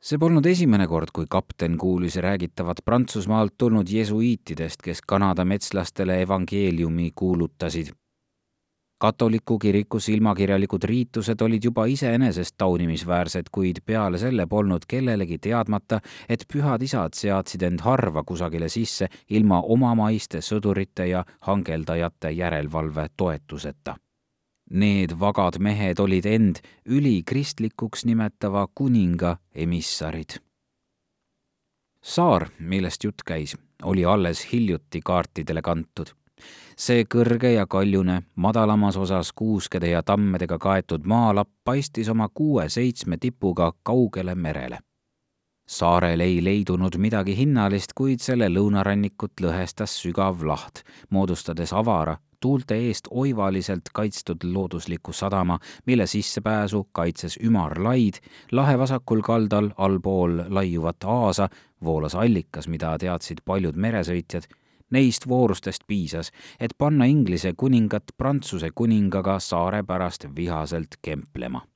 see 0.00 0.18
polnud 0.18 0.46
esimene 0.46 0.86
kord, 0.86 1.10
kui 1.14 1.26
kapten 1.30 1.76
kuulis 1.78 2.16
räägitavat 2.22 2.84
Prantsusmaalt 2.84 3.54
tulnud 3.58 3.88
jesuiitidest, 3.90 4.82
kes 4.82 5.02
Kanada 5.02 5.44
metslastele 5.44 6.22
evangeeliumi 6.22 7.10
kuulutasid. 7.14 7.88
katoliku 8.98 9.58
kiriku 9.58 10.00
silmakirjalikud 10.00 10.84
riitused 10.84 11.40
olid 11.40 11.64
juba 11.64 11.84
iseenesest 11.86 12.54
taunimisväärsed, 12.58 13.46
kuid 13.52 13.76
peale 13.86 14.18
selle 14.18 14.46
polnud 14.46 14.82
kellelegi 14.88 15.38
teadmata, 15.38 16.00
et 16.28 16.44
pühad 16.52 16.82
isad 16.82 17.14
seadsid 17.14 17.62
end 17.62 17.80
harva 17.80 18.24
kusagile 18.24 18.68
sisse 18.68 19.06
ilma 19.30 19.60
omamaiste 19.62 20.42
sõdurite 20.42 21.06
ja 21.12 21.24
hangeldajate 21.40 22.30
järelevalve 22.30 23.06
toetuseta 23.16 23.94
Need 24.70 25.14
vagad 25.20 25.56
mehed 25.58 25.98
olid 25.98 26.26
end 26.26 26.56
ülikristlikuks 26.84 28.04
nimetava 28.04 28.66
kuninga 28.74 29.36
emissarid. 29.54 30.40
saar, 32.02 32.48
millest 32.58 33.04
jutt 33.04 33.22
käis, 33.26 33.56
oli 33.82 34.04
alles 34.04 34.52
hiljuti 34.52 35.00
kaartidele 35.04 35.62
kantud. 35.62 36.12
see 36.76 37.04
kõrge 37.04 37.52
ja 37.52 37.66
kaljune, 37.66 38.22
madalamas 38.34 38.96
osas 38.96 39.32
kuuskede 39.32 39.88
ja 39.88 40.02
tammedega 40.02 40.58
kaetud 40.58 41.04
maalapp 41.04 41.50
paistis 41.64 42.08
oma 42.08 42.28
kuue-seitsme 42.28 43.16
tipuga 43.16 43.72
kaugele 43.82 44.34
merele 44.34 44.78
saarel 45.68 46.20
ei 46.20 46.44
leidunud 46.44 46.96
midagi 46.96 47.36
hinnalist, 47.36 47.92
kuid 47.94 48.20
selle 48.20 48.48
lõunarannikut 48.48 49.40
lõhestas 49.40 49.98
sügav 50.00 50.40
laht, 50.44 50.82
moodustades 51.10 51.72
avara 51.72 52.16
tuulte 52.40 52.74
eest 52.74 53.08
oivaliselt 53.10 53.90
kaitstud 53.94 54.44
loodusliku 54.44 55.12
sadama, 55.12 55.58
mille 55.86 56.06
sissepääsu 56.06 56.88
kaitses 56.92 57.38
ümar 57.44 57.82
laid, 57.82 58.20
lahe 58.52 58.78
vasakul 58.78 59.20
kaldal 59.20 59.70
allpool 59.76 60.38
laiuvat 60.48 61.04
aasa 61.04 61.48
voolas 61.84 62.14
allikas, 62.14 62.68
mida 62.68 62.98
teadsid 62.98 63.44
paljud 63.44 63.76
meresõitjad. 63.76 64.48
Neist 64.90 65.28
voorustest 65.28 65.82
piisas, 65.86 66.30
et 66.60 66.72
panna 66.78 67.04
Inglise 67.04 67.52
kuningat 67.56 68.14
Prantsuse 68.16 68.70
kuningaga 68.74 69.38
saare 69.40 69.82
pärast 69.84 70.24
vihaselt 70.36 70.96
kemplema 71.02 71.66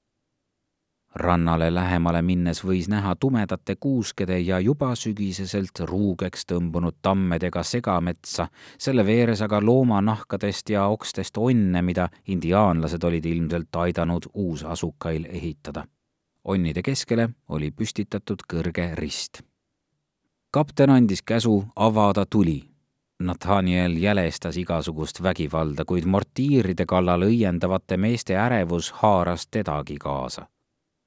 rannale 1.14 1.74
lähemale 1.74 2.22
minnes 2.22 2.62
võis 2.64 2.88
näha 2.88 3.14
tumedate 3.16 3.76
kuuskede 3.76 4.38
ja 4.38 4.60
juba 4.60 4.94
sügiseselt 4.96 5.80
ruugeks 5.84 6.46
tõmbunud 6.48 6.98
tammedega 7.02 7.62
segametsa, 7.62 8.48
selle 8.78 9.04
veeres 9.06 9.42
aga 9.42 9.60
loomanahkadest 9.60 10.70
ja 10.70 10.86
okstest 10.86 11.36
onne, 11.36 11.82
mida 11.82 12.08
indiaanlased 12.26 13.04
olid 13.04 13.24
ilmselt 13.24 13.76
aidanud 13.76 14.26
uusasukail 14.34 15.26
ehitada. 15.28 15.86
onnide 16.44 16.82
keskele 16.82 17.28
oli 17.48 17.70
püstitatud 17.70 18.42
kõrge 18.52 18.94
rist. 18.94 19.42
kapten 20.50 20.90
andis 20.90 21.22
käsu 21.22 21.64
avada 21.76 22.26
tuli 22.26 22.72
Nathaniel 23.22 23.96
jälestas 23.96 24.56
igasugust 24.56 25.22
vägivalda, 25.22 25.84
kuid 25.84 26.04
mortiiride 26.04 26.86
kallal 26.86 27.22
õiendavate 27.22 27.96
meeste 27.96 28.34
ärevus 28.34 28.90
haaras 28.90 29.46
tedagi 29.46 29.96
kaasa 29.96 30.46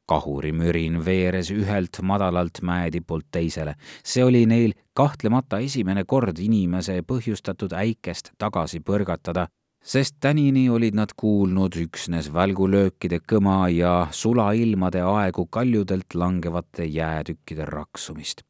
kahurimürin 0.06 1.00
veeres 1.06 1.52
ühelt 1.52 2.02
madalalt 2.02 2.62
mäetipult 2.62 3.26
teisele. 3.32 3.76
see 4.04 4.24
oli 4.24 4.46
neil 4.46 4.74
kahtlemata 4.94 5.60
esimene 5.60 6.04
kord 6.04 6.40
inimese 6.40 7.02
põhjustatud 7.02 7.74
äikest 7.74 8.32
tagasi 8.38 8.80
põrgatada, 8.80 9.48
sest 9.84 10.18
tänini 10.20 10.70
olid 10.70 10.96
nad 10.96 11.14
kuulnud 11.18 11.78
üksnes 11.82 12.32
välgulöökide 12.34 13.20
kõma 13.32 13.70
ja 13.70 14.08
sulailmade 14.12 15.02
aegu 15.02 15.46
kaljudelt 15.46 16.14
langevate 16.14 16.86
jäätükkide 16.86 17.66
raksumist. 17.66 18.42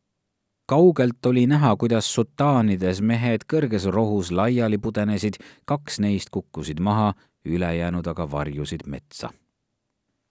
kaugelt 0.68 1.26
oli 1.26 1.48
näha, 1.48 1.76
kuidas 1.76 2.14
sultaanides 2.14 3.02
mehed 3.02 3.46
kõrges 3.54 3.86
rohus 3.86 4.32
laiali 4.32 4.78
pudenesid, 4.78 5.38
kaks 5.66 6.00
neist 6.00 6.30
kukkusid 6.30 6.80
maha, 6.80 7.14
ülejäänud 7.46 8.08
aga 8.08 8.32
varjusid 8.32 8.88
metsa 8.88 9.30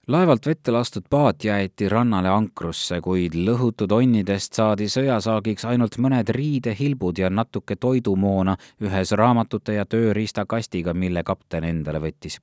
laevalt 0.06 0.46
vette 0.46 0.72
lastud 0.72 1.04
paat 1.10 1.44
jäeti 1.44 1.88
rannale 1.88 2.28
ankrusse, 2.28 3.00
kuid 3.00 3.34
lõhutud 3.34 3.92
onnidest 3.92 4.56
saadi 4.58 4.88
sõjasaagiks 4.92 5.64
ainult 5.68 5.98
mõned 5.98 6.28
riidehilbud 6.28 7.18
ja 7.18 7.30
natuke 7.30 7.76
toidumoona 7.76 8.56
ühes 8.84 9.12
raamatute 9.12 9.78
ja 9.78 9.86
tööriistakastiga, 9.86 10.94
mille 10.94 11.22
kapten 11.22 11.64
endale 11.64 12.02
võttis. 12.04 12.38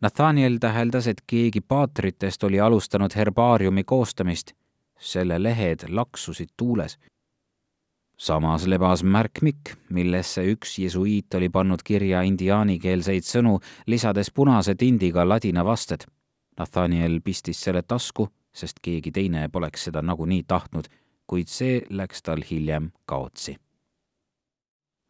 Nathaniel 0.00 0.58
täheldas, 0.60 1.06
et 1.06 1.22
keegi 1.26 1.60
paatritest 1.60 2.44
oli 2.44 2.60
alustanud 2.60 3.14
herbaariumi 3.16 3.84
koostamist. 3.84 4.52
selle 4.98 5.42
lehed 5.42 5.84
laksusid 5.88 6.48
tuules. 6.56 6.98
samas 8.18 8.66
lebas 8.66 9.02
märkmikk, 9.02 9.76
millesse 9.90 10.42
üks 10.52 10.78
jesuiit 10.78 11.34
oli 11.34 11.48
pannud 11.48 11.82
kirja 11.84 12.22
indiaanikeelseid 12.22 13.22
sõnu, 13.22 13.60
lisades 13.86 14.30
punase 14.30 14.74
tindiga 14.74 15.28
ladina 15.28 15.64
vasted 15.64 16.06
Nathaniel 16.58 17.20
pistis 17.24 17.60
selle 17.60 17.82
tasku, 17.82 18.28
sest 18.54 18.80
keegi 18.82 19.12
teine 19.12 19.48
poleks 19.52 19.84
seda 19.88 20.02
nagunii 20.02 20.42
tahtnud, 20.48 20.88
kuid 21.26 21.50
see 21.52 21.80
läks 21.90 22.22
tal 22.22 22.40
hiljem 22.50 22.90
kaotsi. 23.04 23.56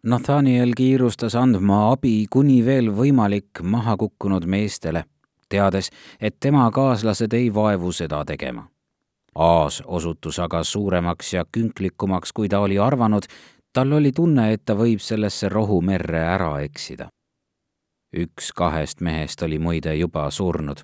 Nathaniel 0.07 0.73
kiirustas 0.77 1.35
andma 1.35 1.91
abi 1.91 2.27
kuni 2.31 2.65
veel 2.67 2.91
võimalik 2.95 3.63
maha 3.63 3.97
kukkunud 3.97 4.47
meestele, 4.47 5.05
teades, 5.49 5.91
et 6.21 6.37
tema 6.41 6.67
kaaslased 6.71 7.33
ei 7.35 7.53
vaevu 7.55 7.93
seda 7.93 8.25
tegema. 8.25 8.67
Aas 9.35 9.83
osutus 9.87 10.39
aga 10.39 10.65
suuremaks 10.65 11.33
ja 11.35 11.45
künklikumaks, 11.53 12.33
kui 12.33 12.49
ta 12.49 12.61
oli 12.65 12.79
arvanud, 12.79 13.27
tal 13.73 13.93
oli 13.93 14.13
tunne, 14.13 14.53
et 14.53 14.65
ta 14.65 14.75
võib 14.75 15.03
sellesse 15.03 15.49
rohumerre 15.49 16.25
ära 16.25 16.59
eksida. 16.67 17.09
üks 18.17 18.53
kahest 18.57 19.01
mehest 19.01 19.43
oli 19.43 19.59
muide 19.59 19.95
juba 19.95 20.31
surnud 20.31 20.81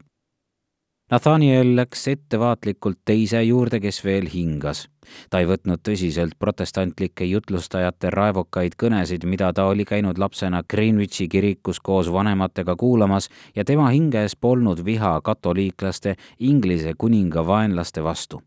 Nathaniel 1.13 1.75
läks 1.77 2.07
ettevaatlikult 2.09 3.03
teise 3.05 3.43
juurde, 3.45 3.81
kes 3.81 3.99
veel 4.05 4.31
hingas. 4.33 4.87
ta 5.31 5.43
ei 5.43 5.47
võtnud 5.51 5.83
tõsiselt 5.85 6.39
protestantlike 6.41 7.27
jutlustajate 7.29 8.11
raevukaid 8.15 8.79
kõnesid, 8.81 9.27
mida 9.29 9.51
ta 9.53 9.67
oli 9.69 9.85
käinud 9.85 10.19
lapsena 10.19 10.63
Greenwichi 10.63 11.29
kirikus 11.29 11.81
koos 11.81 12.09
vanematega 12.13 12.77
kuulamas 12.77 13.29
ja 13.57 13.65
tema 13.65 13.91
hinges 13.91 14.37
polnud 14.37 14.85
viha 14.85 15.21
katoliiklaste, 15.21 16.17
Inglise 16.39 16.95
kuninga 16.99 17.47
vaenlaste 17.47 18.03
vastu. 18.03 18.43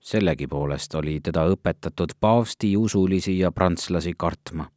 sellegipoolest 0.00 0.94
oli 0.94 1.20
teda 1.20 1.48
õpetatud 1.50 2.14
paavsti 2.20 2.76
usulisi 2.76 3.38
ja 3.38 3.50
prantslasi 3.52 4.14
kartma. 4.16 4.70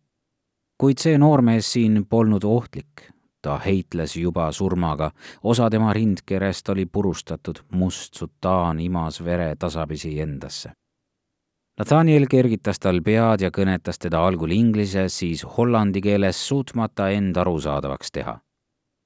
kuid 0.78 0.98
see 0.98 1.18
noormees 1.18 1.74
siin 1.74 2.06
polnud 2.06 2.44
ohtlik, 2.44 3.13
ta 3.44 3.58
heitles 3.66 4.16
juba 4.18 4.48
surmaga, 4.52 5.12
osa 5.44 5.70
tema 5.70 5.94
rindkerest 5.94 6.70
oli 6.70 6.86
purustatud, 6.86 7.60
must 7.72 8.16
sutaan 8.16 8.80
imas 8.80 9.20
vere 9.24 9.56
tasapisi 9.60 10.16
endasse. 10.22 10.72
Nathaniel 11.80 12.28
kergitas 12.30 12.80
tal 12.80 13.02
pead 13.02 13.42
ja 13.42 13.50
kõnetas 13.52 14.00
teda 14.00 14.22
algul 14.26 14.52
inglise, 14.54 15.08
siis 15.10 15.44
hollandi 15.58 16.02
keeles, 16.02 16.42
suutmata 16.48 17.10
end 17.10 17.38
arusaadavaks 17.38 18.12
teha. 18.12 18.40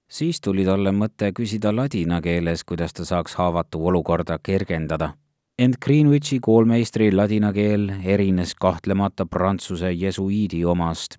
siis 0.08 0.42
tuli 0.42 0.66
talle 0.66 0.92
mõte 0.92 1.34
küsida 1.36 1.76
ladina 1.76 2.22
keeles, 2.22 2.64
kuidas 2.64 2.94
ta 2.94 3.06
saaks 3.06 3.36
haavatu 3.36 3.88
olukorda 3.88 4.40
kergendada 4.40 5.14
ent 5.58 5.78
Greenwichi 5.86 6.38
koolmeistri 6.40 7.12
ladina 7.12 7.50
keel 7.54 7.90
erines 8.04 8.54
kahtlemata 8.56 9.26
prantsuse 9.26 9.92
jesuiidi 9.92 10.66
omast 10.66 11.18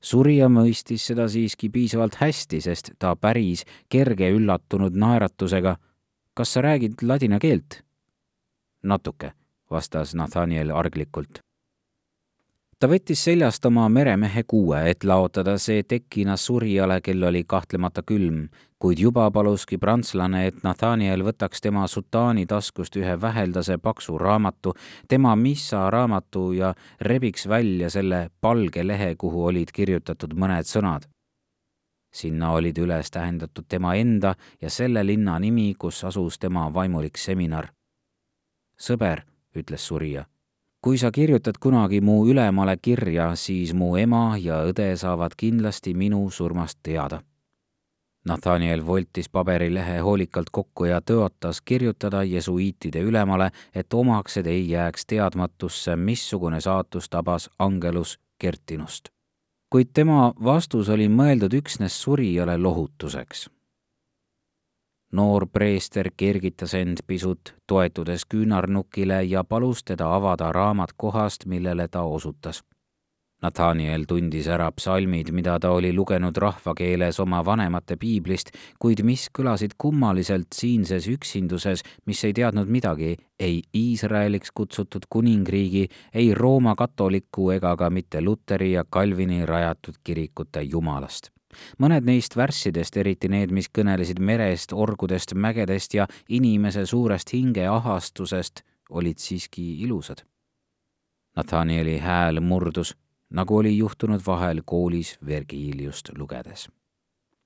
surija 0.00 0.48
mõistis 0.48 1.06
seda 1.06 1.28
siiski 1.28 1.70
piisavalt 1.70 2.18
hästi, 2.20 2.60
sest 2.60 2.92
ta 2.98 3.16
päris 3.16 3.64
kerge 3.88 4.30
üllatunud 4.30 4.96
naeratusega. 4.96 5.76
kas 6.34 6.52
sa 6.52 6.60
räägid 6.60 7.02
ladina 7.02 7.38
keelt? 7.38 7.82
natuke, 8.82 9.32
vastas 9.70 10.14
Nathaniel 10.14 10.70
arglikult 10.70 11.45
ta 12.80 12.88
võttis 12.90 13.22
seljast 13.24 13.64
oma 13.64 13.86
meremehe 13.88 14.42
kuue, 14.44 14.78
et 14.90 15.04
laotada 15.04 15.56
see 15.58 15.82
tekina 15.88 16.36
surijale, 16.36 17.00
kel 17.00 17.24
oli 17.24 17.42
kahtlemata 17.48 18.02
külm, 18.04 18.46
kuid 18.78 19.00
juba 19.00 19.30
paluski 19.32 19.78
prantslane, 19.80 20.46
et 20.50 20.60
Nathaniel 20.64 21.24
võtaks 21.24 21.64
tema 21.64 21.86
sutaani 21.88 22.44
taskust 22.46 22.98
ühe 23.00 23.16
väheldase 23.20 23.78
paksu 23.80 24.18
raamatu, 24.20 24.74
tema 25.08 25.32
missa 25.36 25.86
raamatu 25.90 26.50
ja 26.52 26.74
rebiks 27.00 27.48
välja 27.48 27.90
selle 27.90 28.28
palge 28.40 28.84
lehe, 28.84 29.14
kuhu 29.16 29.48
olid 29.52 29.72
kirjutatud 29.72 30.36
mõned 30.36 30.68
sõnad. 30.68 31.08
sinna 32.16 32.52
olid 32.56 32.78
üles 32.78 33.10
tähendatud 33.12 33.66
tema 33.68 33.94
enda 33.94 34.34
ja 34.60 34.70
selle 34.70 35.02
linna 35.04 35.38
nimi, 35.38 35.74
kus 35.78 36.04
asus 36.04 36.38
tema 36.38 36.70
vaimulik 36.74 37.18
seminar. 37.18 37.72
sõber, 38.80 39.22
ütles 39.56 39.86
surija 39.86 40.26
kui 40.82 40.98
sa 40.98 41.10
kirjutad 41.10 41.54
kunagi 41.60 42.00
mu 42.00 42.26
ülemale 42.26 42.76
kirja, 42.82 43.34
siis 43.34 43.74
mu 43.74 43.96
ema 43.96 44.36
ja 44.38 44.62
õde 44.68 44.92
saavad 44.96 45.34
kindlasti 45.36 45.94
minu 45.94 46.30
surmast 46.30 46.78
teada. 46.82 47.22
Nathaniel 48.26 48.86
voltis 48.86 49.28
paberilehe 49.28 49.98
hoolikalt 50.02 50.50
kokku 50.52 50.84
ja 50.84 51.00
tõotas 51.00 51.60
kirjutada 51.64 52.22
jesuiitide 52.26 53.00
ülemale, 53.00 53.50
et 53.74 53.94
omaksed 53.94 54.46
ei 54.46 54.70
jääks 54.70 55.06
teadmatusse, 55.06 55.96
missugune 55.96 56.60
saatus 56.60 57.08
tabas 57.08 57.50
Angelus 57.58 58.18
Kertinust. 58.38 59.08
kuid 59.70 59.88
tema 59.92 60.32
vastus 60.44 60.88
oli 60.88 61.08
mõeldud 61.08 61.54
üksnes 61.54 62.02
surijale 62.02 62.58
lohutuseks 62.58 63.48
noor 65.16 65.46
preester 65.52 66.10
kergitas 66.16 66.74
end 66.76 67.02
pisut, 67.06 67.54
toetudes 67.66 68.26
küünarnukile 68.28 69.22
ja 69.24 69.44
palus 69.44 69.84
teda 69.84 70.12
avada 70.14 70.52
raamat 70.52 70.92
kohast, 70.96 71.46
millele 71.46 71.88
ta 71.88 72.02
osutas. 72.02 72.62
Nathaniel 73.42 74.06
tundis 74.08 74.46
ära 74.48 74.70
psalmid, 74.72 75.28
mida 75.36 75.58
ta 75.60 75.70
oli 75.76 75.90
lugenud 75.92 76.36
rahvakeeles 76.40 77.20
oma 77.20 77.42
vanemate 77.44 77.98
piiblist, 78.00 78.50
kuid 78.80 79.02
mis 79.04 79.26
kõlasid 79.38 79.76
kummaliselt 79.78 80.56
siinses 80.56 81.08
üksinduses, 81.12 81.84
mis 82.08 82.24
ei 82.24 82.32
teadnud 82.32 82.72
midagi 82.72 83.12
ei 83.38 83.60
Iisraeliks 83.76 84.56
kutsutud 84.56 85.04
kuningriigi, 85.12 85.86
ei 86.14 86.32
Rooma 86.34 86.74
katoliku 86.74 87.50
ega 87.52 87.76
ka 87.76 87.92
mitte 87.92 88.24
Luteri 88.24 88.72
ja 88.72 88.84
Calvini 88.84 89.44
rajatud 89.46 90.00
kirikute 90.04 90.64
jumalast 90.64 91.35
mõned 91.78 92.04
neist 92.04 92.36
värssidest, 92.36 92.96
eriti 92.96 93.28
need, 93.28 93.52
mis 93.52 93.68
kõnelesid 93.68 94.20
merest, 94.20 94.72
orgudest, 94.72 95.34
mägedest 95.34 95.94
ja 95.94 96.06
inimese 96.28 96.86
suurest 96.86 97.32
hingeahastusest, 97.32 98.62
olid 98.90 99.18
siiski 99.18 99.82
ilusad. 99.82 100.24
Nathanieli 101.36 101.98
hääl 101.98 102.40
murdus, 102.40 102.94
nagu 103.30 103.56
oli 103.56 103.76
juhtunud 103.76 104.20
vahel 104.26 104.62
koolis 104.64 105.18
Vergiliust 105.26 106.10
lugedes. 106.18 106.68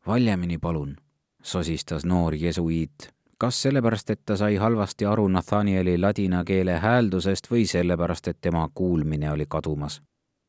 valjemini 0.06 0.58
palun, 0.58 0.96
sosistas 1.42 2.04
noor 2.04 2.34
jesuiit 2.34 3.12
kas 3.40 3.62
sellepärast, 3.62 4.10
et 4.10 4.20
ta 4.26 4.36
sai 4.36 4.56
halvasti 4.60 5.06
aru 5.08 5.28
Nathanieli 5.28 5.96
ladina 5.98 6.42
keele 6.44 6.76
hääldusest 6.78 7.48
või 7.50 7.64
sellepärast, 7.66 8.28
et 8.28 8.38
tema 8.40 8.68
kuulmine 8.74 9.32
oli 9.32 9.46
kadumas. 9.48 10.02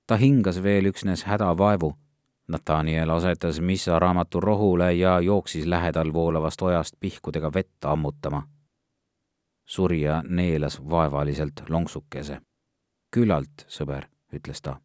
ta 0.07 0.17
hingas 0.17 0.63
veel 0.63 0.89
üksnes 0.89 1.23
hädavaevu, 1.23 1.93
Nathaniel 2.51 3.09
asetas 3.09 3.61
Missa 3.61 3.99
raamatu 3.99 4.39
rohule 4.39 4.93
ja 4.93 5.19
jooksis 5.19 5.65
lähedal 5.65 6.13
voolavast 6.13 6.61
ojast 6.61 6.95
pihkudega 6.99 7.53
vett 7.53 7.85
ammutama. 7.85 8.47
surja 9.65 10.23
neelas 10.27 10.89
vaevaliselt 10.89 11.69
lonksukese. 11.69 12.41
küllalt, 13.15 13.65
sõber, 13.67 14.05
ütles 14.33 14.61
ta. 14.61 14.79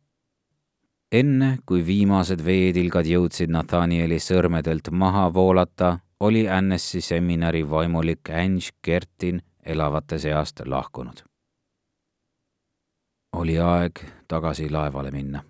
enne, 1.13 1.59
kui 1.67 1.87
viimased 1.87 2.45
veetilgad 2.45 3.07
jõudsid 3.07 3.51
Nathanieli 3.51 4.19
sõrmedelt 4.19 4.91
maha 4.91 5.35
voolata, 5.35 5.99
oli 6.21 6.49
Annessi 6.49 7.01
seminari 7.01 7.71
vaimulik 7.71 8.31
Ange 8.31 8.71
Kertin 8.83 9.43
elavate 9.65 10.19
seast 10.19 10.61
lahkunud. 10.67 11.25
oli 13.33 13.59
aeg 13.59 14.01
tagasi 14.29 14.71
laevale 14.71 15.11
minna 15.11 15.43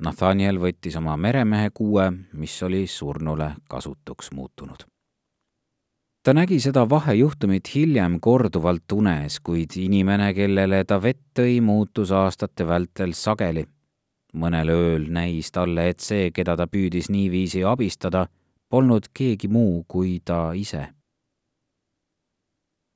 Nathaniel 0.00 0.56
võttis 0.56 0.96
oma 0.96 1.16
meremehe 1.20 1.70
kuue, 1.76 2.06
mis 2.32 2.54
oli 2.62 2.86
surnule 2.88 3.50
kasutuks 3.68 4.30
muutunud. 4.32 4.86
ta 6.22 6.32
nägi 6.34 6.60
seda 6.60 6.88
vahejuhtumit 6.88 7.68
hiljem 7.74 8.20
korduvalt 8.20 8.92
unes, 8.92 9.40
kuid 9.40 9.76
inimene, 9.76 10.32
kellele 10.34 10.84
ta 10.84 11.02
vett 11.02 11.20
tõi, 11.34 11.60
muutus 11.60 12.10
aastate 12.10 12.66
vältel 12.66 13.12
sageli. 13.12 13.66
mõnel 14.34 14.68
ööl 14.68 15.06
näis 15.10 15.52
talle, 15.52 15.88
et 15.88 16.00
see, 16.00 16.30
keda 16.30 16.56
ta 16.56 16.66
püüdis 16.66 17.10
niiviisi 17.10 17.64
abistada, 17.64 18.26
polnud 18.68 19.08
keegi 19.14 19.48
muu 19.48 19.84
kui 19.88 20.20
ta 20.24 20.52
ise. 20.52 20.88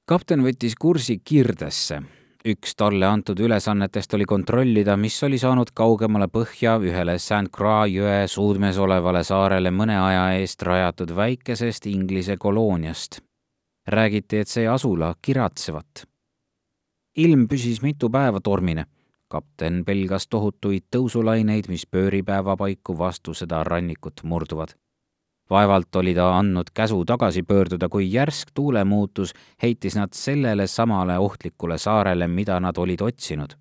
kapten 0.06 0.40
võttis 0.40 0.74
kursi 0.74 1.18
Kirdesse 1.24 2.02
üks 2.44 2.76
talle 2.76 3.06
antud 3.06 3.40
ülesannetest 3.40 4.14
oli 4.14 4.24
kontrollida, 4.28 4.96
mis 5.00 5.16
oli 5.24 5.38
saanud 5.40 5.70
kaugemale 5.74 6.28
põhja 6.28 6.76
ühele 6.82 7.16
St 7.18 7.48
Croix 7.54 7.88
jõe 7.92 8.26
suudmes 8.28 8.78
olevale 8.78 9.24
saarele 9.24 9.72
mõne 9.72 9.96
aja 9.96 10.26
eest 10.40 10.62
rajatud 10.62 11.14
väikesest 11.16 11.86
Inglise 11.86 12.36
kolooniast. 12.36 13.20
räägiti, 13.88 14.36
et 14.36 14.48
see 14.48 14.68
asula 14.68 15.14
kiratsevat. 15.22 16.04
ilm 17.16 17.48
püsis 17.48 17.82
mitu 17.82 18.10
päeva 18.10 18.40
tormine. 18.40 18.86
kapten 19.28 19.84
pelgas 19.84 20.28
tohutuid 20.28 20.84
tõusulaineid, 20.96 21.68
mis 21.68 21.86
pööripäeva 21.86 22.56
paiku 22.56 22.98
vastu 22.98 23.34
seda 23.34 23.64
rannikut 23.64 24.20
murduvad 24.22 24.83
vaevalt 25.54 25.96
oli 25.96 26.14
ta 26.14 26.30
andnud 26.38 26.72
käsu 26.74 27.04
tagasi 27.04 27.42
pöörduda, 27.42 27.88
kui 27.88 28.08
järsk 28.12 28.50
tuulemuutus 28.54 29.34
heitis 29.62 29.96
nad 29.96 30.12
sellele 30.12 30.66
samale 30.66 31.18
ohtlikule 31.18 31.78
saarele, 31.78 32.28
mida 32.28 32.60
nad 32.60 32.76
olid 32.76 33.00
otsinud. 33.00 33.54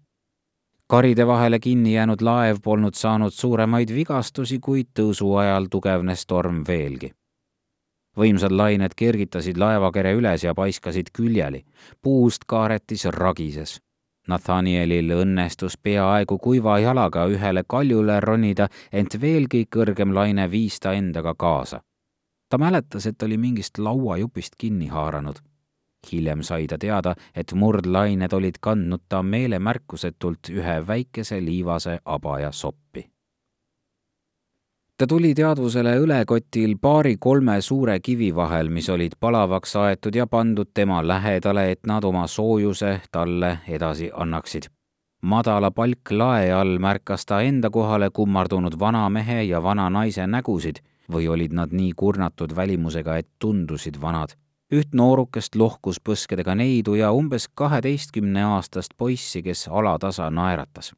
karide 0.88 1.28
vahele 1.28 1.60
kinni 1.60 1.94
jäänud 1.94 2.22
laev 2.22 2.58
polnud 2.64 2.94
saanud 2.94 3.34
suuremaid 3.34 3.90
vigastusi, 3.94 4.60
kuid 4.60 4.90
tõusu 5.00 5.36
ajal 5.42 5.70
tugevnes 5.72 6.26
torm 6.26 6.64
veelgi. 6.68 7.12
võimsad 8.18 8.52
lained 8.52 8.94
kergitasid 8.96 9.58
laevakere 9.58 10.14
üles 10.14 10.44
ja 10.44 10.54
paiskasid 10.54 11.14
küljeli. 11.18 11.66
puust 12.02 12.46
kaaretis 12.48 13.06
ragises 13.06 13.82
Nathanielil 14.28 15.12
õnnestus 15.12 15.78
peaaegu 15.78 16.38
kuiva 16.38 16.80
jalaga 16.80 17.26
ühele 17.28 17.64
kaljule 17.68 18.20
ronida, 18.20 18.68
ent 18.92 19.18
veelgi 19.22 19.66
kõrgem 19.76 20.14
laine 20.16 20.52
viis 20.52 20.80
ta 20.80 20.94
endaga 20.94 21.36
kaasa. 21.36 21.82
ta 22.50 22.58
mäletas, 22.58 23.06
et 23.06 23.24
oli 23.24 23.38
mingist 23.38 23.78
lauajupist 23.78 24.56
kinni 24.58 24.88
haaranud. 24.88 25.36
hiljem 26.12 26.42
sai 26.44 26.68
ta 26.68 26.78
teada, 26.78 27.16
et 27.36 27.54
murdlained 27.54 28.34
olid 28.34 28.60
kandnud 28.60 29.02
ta 29.10 29.24
meelemärkusetult 29.24 30.50
ühe 30.50 30.88
väikese 30.88 31.46
liivase 31.46 32.00
abaja 32.06 32.52
soppi 32.52 33.13
ta 35.04 35.08
tuli 35.08 35.34
teadvusele 35.36 35.98
õlekotil 36.00 36.78
paari-kolme 36.80 37.58
suure 37.62 37.98
kivi 38.00 38.30
vahel, 38.36 38.70
mis 38.72 38.86
olid 38.90 39.18
palavaks 39.20 39.76
aetud 39.76 40.16
ja 40.16 40.24
pandud 40.32 40.70
tema 40.74 41.02
lähedale, 41.04 41.66
et 41.72 41.82
nad 41.92 42.08
oma 42.08 42.24
soojuse 42.28 42.94
talle 43.12 43.58
edasi 43.68 44.08
annaksid. 44.14 44.70
madala 45.22 45.72
palklae 45.72 46.54
all 46.54 46.80
märkas 46.80 47.26
ta 47.26 47.42
enda 47.42 47.70
kohale 47.70 48.10
kummardunud 48.14 48.80
vana 48.80 49.10
mehe 49.10 49.44
ja 49.44 49.64
vana 49.64 49.90
naise 49.90 50.28
nägusid 50.28 50.80
või 51.12 51.28
olid 51.28 51.52
nad 51.52 51.76
nii 51.76 51.92
kurnatud 51.96 52.56
välimusega, 52.56 53.18
et 53.18 53.28
tundusid 53.40 54.02
vanad. 54.02 54.38
üht 54.72 54.94
noorukest 54.94 55.56
lohkus 55.56 56.00
põskedega 56.00 56.56
neidu 56.56 56.96
ja 56.96 57.12
umbes 57.12 57.50
kaheteistkümneaastast 57.56 58.94
poissi, 58.98 59.44
kes 59.44 59.68
alatasa 59.68 60.30
naeratas 60.30 60.94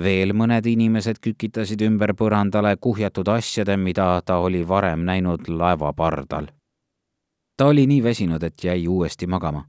veel 0.00 0.32
mõned 0.34 0.66
inimesed 0.66 1.20
kükitasid 1.22 1.82
ümber 1.86 2.14
põrandale 2.18 2.76
kuhjatud 2.80 3.28
asjade, 3.28 3.76
mida 3.76 4.20
ta 4.26 4.38
oli 4.42 4.64
varem 4.68 5.04
näinud 5.04 5.48
laeva 5.48 5.92
pardal. 5.92 6.46
ta 7.56 7.66
oli 7.66 7.86
nii 7.86 8.02
väsinud, 8.02 8.42
et 8.42 8.64
jäi 8.64 8.88
uuesti 8.88 9.26
magama, 9.26 9.64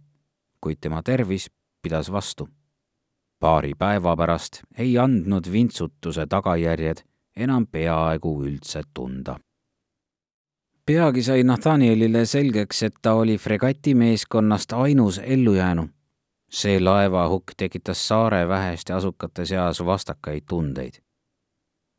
kuid 0.61 0.77
tema 0.81 1.03
tervis 1.03 1.49
pidas 1.81 2.11
vastu. 2.11 2.49
paari 3.39 3.73
päeva 3.75 4.15
pärast 4.17 4.61
ei 4.77 4.97
andnud 4.97 5.51
vintsutuse 5.51 6.25
tagajärjed 6.27 7.03
enam 7.35 7.67
peaaegu 7.67 8.43
üldse 8.43 8.81
tunda 8.93 9.39
peagi 10.85 11.23
sai 11.23 11.43
Nathanielile 11.43 12.25
selgeks, 12.25 12.83
et 12.83 12.93
ta 13.01 13.13
oli 13.13 13.37
fregati 13.37 13.95
meeskonnast 13.95 14.73
ainus 14.73 15.19
ellujäänu 15.23 15.89
see 16.49 16.79
laevahukk 16.79 17.55
tekitas 17.57 18.07
saare 18.07 18.47
väheste 18.47 18.93
asukate 18.93 19.45
seas 19.45 19.85
vastakaid 19.85 20.43
tundeid. 20.49 21.01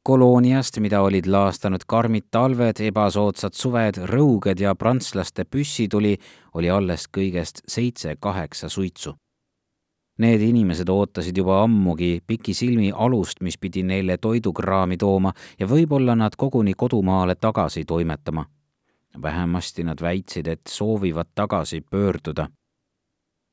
kolooniast, 0.07 0.79
mida 0.79 1.01
olid 1.03 1.27
laastanud 1.27 1.83
karmid 1.87 2.29
talved, 2.31 2.79
ebasoodsad 2.81 3.55
suved, 3.59 3.97
rõuged 4.07 4.61
ja 4.61 4.75
prantslaste 4.75 5.45
püssituli, 5.45 6.17
oli 6.55 6.71
alles 6.71 7.09
kõigest 7.11 7.65
seitse-kaheksa 7.67 8.69
suitsu. 8.69 9.17
Need 10.19 10.41
inimesed 10.41 10.89
ootasid 10.89 11.37
juba 11.37 11.59
ammugi 11.63 12.23
pikisilmi 12.27 12.93
alust, 12.95 13.43
mis 13.45 13.59
pidi 13.59 13.83
neile 13.83 14.17
toidukraami 14.17 14.97
tooma 14.97 15.33
ja 15.59 15.67
võib-olla 15.69 16.15
nad 16.17 16.37
koguni 16.37 16.73
kodumaale 16.75 17.35
tagasi 17.35 17.85
toimetama. 17.85 18.47
vähemasti 19.23 19.85
nad 19.85 20.01
väitsid, 20.01 20.47
et 20.47 20.61
soovivad 20.69 21.27
tagasi 21.35 21.81
pöörduda. 21.81 22.49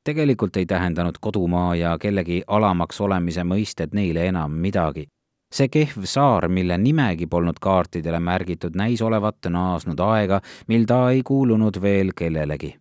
Tegelikult 0.04 0.56
ei 0.56 0.66
tähendanud 0.66 1.18
kodumaa 1.20 1.74
ja 1.76 1.96
kellegi 1.98 2.42
alamaks 2.46 3.00
olemise 3.00 3.44
mõisted 3.44 3.96
neile 3.96 4.28
enam 4.28 4.52
midagi 4.52 5.08
see 5.54 5.68
kehv 5.70 6.06
saar, 6.10 6.48
mille 6.48 6.78
nimegi 6.78 7.28
polnud 7.30 7.60
kaartidele 7.62 8.18
märgitud, 8.18 8.74
näis 8.74 9.02
olevat 9.02 9.46
naasnud 9.48 10.00
aega, 10.02 10.40
mil 10.66 10.88
ta 10.90 11.04
ei 11.10 11.22
kuulunud 11.22 11.78
veel 11.82 12.10
kellelegi 12.16 12.74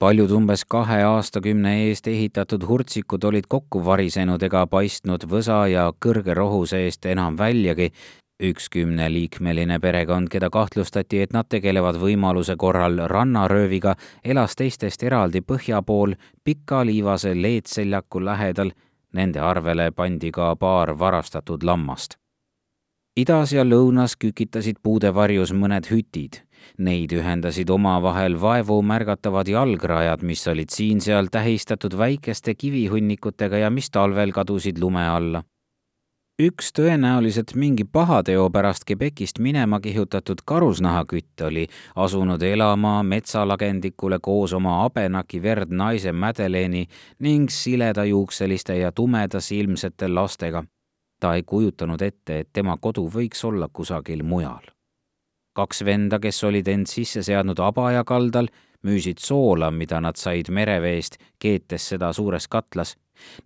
paljud 0.00 0.30
umbes 0.32 0.62
kahe 0.64 1.02
aastakümne 1.04 1.74
eest 1.84 2.06
ehitatud 2.08 2.62
hurtsikud 2.68 3.24
olid 3.28 3.48
kokku 3.54 3.82
varisenud 3.84 4.42
ega 4.48 4.62
paistnud 4.74 5.26
võsa 5.28 5.58
ja 5.68 5.82
kõrge 6.06 6.36
rohu 6.38 6.62
seest 6.70 7.04
enam 7.10 7.36
väljagi. 7.38 7.90
Üks 8.40 8.68
kümneliikmeline 8.72 9.78
perekond, 9.80 10.28
keda 10.32 10.50
kahtlustati, 10.50 11.20
et 11.22 11.32
nad 11.36 11.48
tegelevad 11.48 11.98
võimaluse 12.00 12.56
korral 12.56 13.02
rannarööviga, 13.10 13.94
elas 14.24 14.56
teistest 14.56 15.02
eraldi 15.02 15.40
põhja 15.40 15.82
pool 15.82 16.16
pika 16.44 16.84
liivase 16.86 17.34
leedseljaku 17.34 18.24
lähedal. 18.24 18.72
Nende 19.12 19.40
arvele 19.42 19.90
pandi 19.90 20.30
ka 20.30 20.54
paar 20.56 20.94
varastatud 20.98 21.64
lammast 21.66 22.20
idas 23.20 23.52
ja 23.52 23.64
lõunas 23.66 24.14
kükitasid 24.20 24.78
puude 24.82 25.10
varjus 25.14 25.52
mõned 25.52 25.88
hütid. 25.90 26.40
Neid 26.78 27.12
ühendasid 27.16 27.70
omavahel 27.72 28.36
vaevu 28.40 28.80
märgatavad 28.86 29.48
jalgrajad, 29.48 30.22
mis 30.22 30.46
olid 30.48 30.70
siin-seal 30.72 31.30
tähistatud 31.32 31.96
väikeste 31.98 32.54
kivihunnikutega 32.54 33.64
ja 33.64 33.70
mis 33.70 33.90
talvel 33.90 34.32
kadusid 34.32 34.78
lume 34.78 35.06
alla. 35.08 35.42
Üks 36.40 36.70
tõenäoliselt 36.72 37.52
mingi 37.54 37.84
pahateo 37.84 38.46
pärast 38.50 38.86
Quebecist 38.88 39.38
minema 39.38 39.80
kihutatud 39.80 40.40
karusnahakütt 40.44 41.40
oli 41.44 41.66
asunud 41.96 42.42
elama 42.42 43.02
metsalagendikule 43.02 44.18
koos 44.22 44.54
oma 44.56 44.78
abenaki 44.84 45.42
verd 45.42 45.70
naise 45.70 46.12
Madelene'i 46.12 46.86
ning 47.18 47.50
siledajuukseliste 47.52 48.78
ja 48.78 48.92
tumedasilmsete 48.92 50.08
lastega 50.08 50.64
ta 51.20 51.34
ei 51.34 51.42
kujutanud 51.42 52.02
ette, 52.02 52.38
et 52.40 52.48
tema 52.52 52.76
kodu 52.80 53.04
võiks 53.12 53.44
olla 53.44 53.68
kusagil 53.72 54.22
mujal. 54.24 54.64
kaks 55.52 55.84
venda, 55.84 56.18
kes 56.18 56.44
olid 56.44 56.68
end 56.68 56.86
sisse 56.86 57.22
seadnud 57.26 57.58
Abaja 57.60 58.04
kaldal, 58.04 58.48
müüsid 58.82 59.18
soola, 59.18 59.70
mida 59.70 60.00
nad 60.00 60.16
said 60.16 60.50
mereveest, 60.50 61.18
keetes 61.38 61.88
seda 61.92 62.12
suures 62.12 62.48
katlas. 62.48 62.96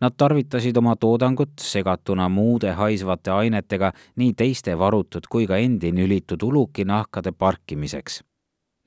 Nad 0.01 0.14
tarvitasid 0.16 0.77
oma 0.77 0.94
toodangut 0.97 1.59
segatuna 1.59 2.29
muude 2.29 2.73
haisvate 2.79 3.31
ainetega 3.31 3.90
nii 4.16 4.35
teiste 4.38 4.79
varutud 4.79 5.27
kui 5.31 5.49
ka 5.51 5.59
endi 5.59 5.90
nülitud 5.92 6.42
ulukinahkade 6.42 7.33
parkimiseks 7.33 8.23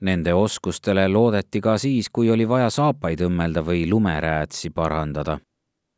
Nende 0.00 0.30
oskustele 0.34 1.08
loodeti 1.08 1.60
ka 1.60 1.74
siis, 1.78 2.06
kui 2.08 2.30
oli 2.30 2.44
vaja 2.48 2.68
saapaid 2.70 3.18
õmmelda 3.26 3.64
või 3.66 3.82
lumeräätsi 3.90 4.70
parandada. 4.70 5.40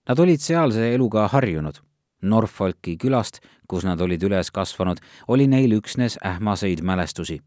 Nad 0.08 0.22
olid 0.24 0.40
sealse 0.40 0.86
eluga 0.94 1.26
harjunud 1.28 1.82
Norfolki 2.22 2.96
külast, 3.00 3.42
kus 3.68 3.84
nad 3.84 4.00
olid 4.00 4.22
üles 4.24 4.50
kasvanud, 4.52 5.00
oli 5.28 5.46
neil 5.48 5.76
üksnes 5.76 6.16
ähmaseid 6.24 6.80
mälestusi. 6.80 7.40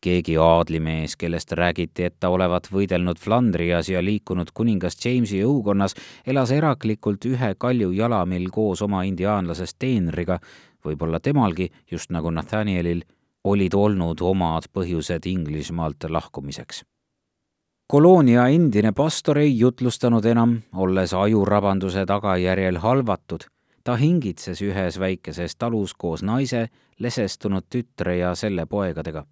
Keegi 0.00 0.36
aadlimees, 0.36 1.16
kellest 1.16 1.52
räägiti, 1.52 2.04
et 2.04 2.16
ta 2.20 2.28
olevat 2.28 2.68
võidelnud 2.72 3.18
Flandrias 3.18 3.88
ja 3.88 4.02
liikunud 4.04 4.52
kuningas 4.54 4.98
Jamesi 5.04 5.42
õukonnas, 5.44 5.94
elas 6.26 6.50
eraklikult 6.54 7.24
ühe 7.26 7.54
kalju 7.58 7.90
jalamil 7.92 8.50
koos 8.50 8.82
oma 8.82 9.02
indiaanlasest 9.08 9.78
teenriga, 9.78 10.38
võib-olla 10.84 11.20
temalgi, 11.20 11.70
just 11.90 12.10
nagu 12.10 12.30
Nathanielil, 12.30 13.02
olid 13.44 13.74
olnud 13.74 14.20
omad 14.20 14.70
põhjused 14.72 15.26
Inglismaalt 15.26 16.04
lahkumiseks. 16.08 16.84
Koloonia 17.88 18.48
endine 18.52 18.92
pastor 18.92 19.38
ei 19.40 19.54
jutlustanud 19.58 20.24
enam, 20.28 20.58
olles 20.74 21.14
ajurabanduse 21.14 22.04
tagajärjel 22.06 22.82
halvatud. 22.84 23.46
Ta 23.84 23.94
hingitses 23.96 24.60
ühes 24.60 24.98
väikeses 25.00 25.56
talus 25.56 25.94
koos 25.94 26.22
naise, 26.22 26.66
lesestunud 26.98 27.64
tütre 27.72 28.18
ja 28.18 28.34
selle 28.36 28.66
poegadega. 28.66 29.24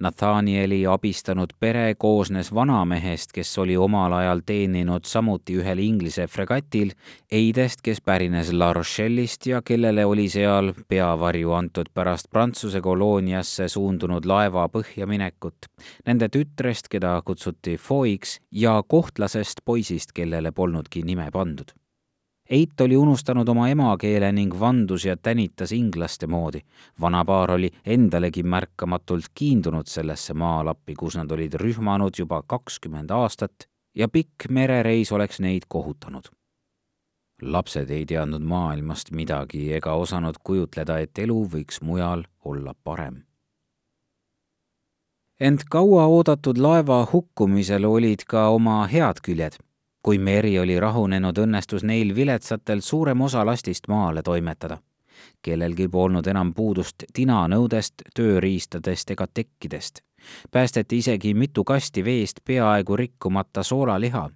Nathanieli 0.00 0.86
abistanud 0.86 1.50
pere 1.60 1.94
koosnes 1.98 2.48
vanamehest, 2.54 3.34
kes 3.36 3.50
oli 3.58 3.76
omal 3.76 4.14
ajal 4.16 4.40
teeninud 4.46 5.04
samuti 5.04 5.58
ühel 5.60 5.82
Inglise 5.84 6.24
fregatil, 6.26 6.94
Eidest, 7.30 7.82
kes 7.84 8.00
pärines 8.00 8.52
La 8.52 8.72
Rochelle'ist 8.72 9.46
ja 9.50 9.60
kellele 9.62 10.06
oli 10.08 10.28
seal 10.32 10.72
peavarju 10.88 11.52
antud 11.52 11.92
pärast 11.94 12.30
Prantsuse 12.30 12.80
kolooniasse 12.80 13.68
suundunud 13.68 14.24
laeva 14.24 14.68
põhjaminekut, 14.72 15.68
nende 16.06 16.30
tütrest, 16.32 16.88
keda 16.88 17.18
kutsuti 17.24 17.76
Foiks, 17.76 18.38
ja 18.50 18.80
kohtlasest 18.88 19.60
poisist, 19.64 20.16
kellele 20.16 20.52
polnudki 20.52 21.04
nime 21.04 21.28
pandud 21.30 21.76
Eit 22.50 22.80
oli 22.80 22.96
unustanud 22.96 23.48
oma 23.48 23.68
emakeele 23.70 24.32
ning 24.32 24.54
vandus 24.60 25.04
ja 25.04 25.16
tänitas 25.16 25.72
inglaste 25.72 26.26
moodi. 26.26 26.60
vanapaar 27.00 27.50
oli 27.50 27.70
endalegi 27.86 28.42
märkamatult 28.42 29.24
kiindunud 29.34 29.86
sellesse 29.86 30.34
maalappi, 30.34 30.94
kus 30.94 31.16
nad 31.16 31.30
olid 31.30 31.54
rühmanud 31.54 32.18
juba 32.18 32.42
kakskümmend 32.46 33.10
aastat 33.10 33.68
ja 33.94 34.08
pikk 34.08 34.48
merereis 34.50 35.12
oleks 35.12 35.40
neid 35.40 35.62
kohutanud. 35.68 36.24
lapsed 37.42 37.90
ei 37.90 38.06
teadnud 38.06 38.42
maailmast 38.42 39.10
midagi 39.10 39.72
ega 39.72 39.92
osanud 39.92 40.34
kujutleda, 40.44 40.98
et 40.98 41.18
elu 41.18 41.44
võiks 41.54 41.82
mujal 41.82 42.24
olla 42.44 42.74
parem 42.84 43.22
ent 45.40 45.64
kauaoodatud 45.70 46.58
laeva 46.58 47.06
hukkumisel 47.12 47.84
olid 47.84 48.24
ka 48.28 48.48
oma 48.48 48.86
head 48.86 49.22
küljed 49.22 49.56
kui 50.02 50.18
meri 50.18 50.58
oli 50.58 50.80
rahunenud, 50.80 51.38
õnnestus 51.38 51.84
neil 51.84 52.14
viletsatel 52.14 52.80
suurem 52.80 53.20
osa 53.20 53.46
lastist 53.46 53.88
maale 53.88 54.22
toimetada. 54.22 54.78
kellelgi 55.42 55.88
polnud 55.88 56.26
enam 56.26 56.54
puudust 56.54 57.04
tinanõudest, 57.12 58.02
tööriistadest 58.14 59.10
ega 59.10 59.26
tekkidest. 59.34 60.00
päästeti 60.50 60.98
isegi 60.98 61.34
mitu 61.34 61.64
kasti 61.64 62.04
veest 62.04 62.40
peaaegu 62.44 62.96
rikkumata 62.96 63.62
soolaliha. 63.62 64.30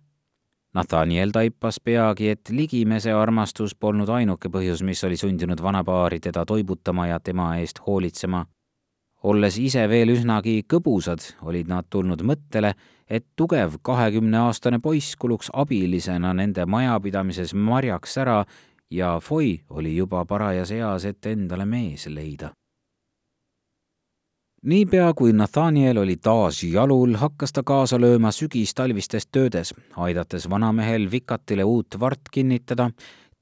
Nathaniel 0.75 1.31
taipas 1.31 1.81
peagi, 1.81 2.29
et 2.29 2.49
ligimese 2.51 3.13
armastus 3.13 3.75
polnud 3.75 4.09
ainuke 4.09 4.49
põhjus, 4.49 4.83
mis 4.83 5.05
oli 5.05 5.17
sundinud 5.17 5.63
vanapaari 5.63 6.21
teda 6.21 6.45
toibutama 6.45 7.07
ja 7.07 7.21
tema 7.21 7.57
eest 7.57 7.81
hoolitsema 7.87 8.47
olles 9.25 9.57
ise 9.61 9.87
veel 9.89 10.13
üsnagi 10.13 10.63
kõbusad, 10.69 11.25
olid 11.49 11.71
nad 11.71 11.89
tulnud 11.91 12.23
mõttele, 12.27 12.75
et 13.11 13.27
tugev 13.37 13.79
kahekümneaastane 13.83 14.79
poiss 14.79 15.17
kuluks 15.17 15.51
abilisena 15.53 16.35
nende 16.35 16.67
majapidamises 16.67 17.55
marjaks 17.55 18.19
ära 18.19 18.45
ja 18.91 19.21
Foy 19.23 19.59
oli 19.71 19.97
juba 19.97 20.25
parajas 20.25 20.71
eas, 20.71 21.05
et 21.05 21.27
endale 21.27 21.67
mees 21.67 22.07
leida. 22.07 22.51
niipea, 24.65 25.13
kui 25.15 25.33
Nathaniel 25.33 25.99
oli 25.99 26.17
taas 26.17 26.63
jalul, 26.63 27.17
hakkas 27.21 27.53
ta 27.53 27.63
kaasa 27.63 28.01
lööma 28.01 28.31
sügistalvistes 28.33 29.27
töödes, 29.27 29.75
aidates 29.97 30.51
vanamehel 30.51 31.11
vikatile 31.11 31.65
uut 31.65 32.01
vart 32.01 32.33
kinnitada 32.33 32.91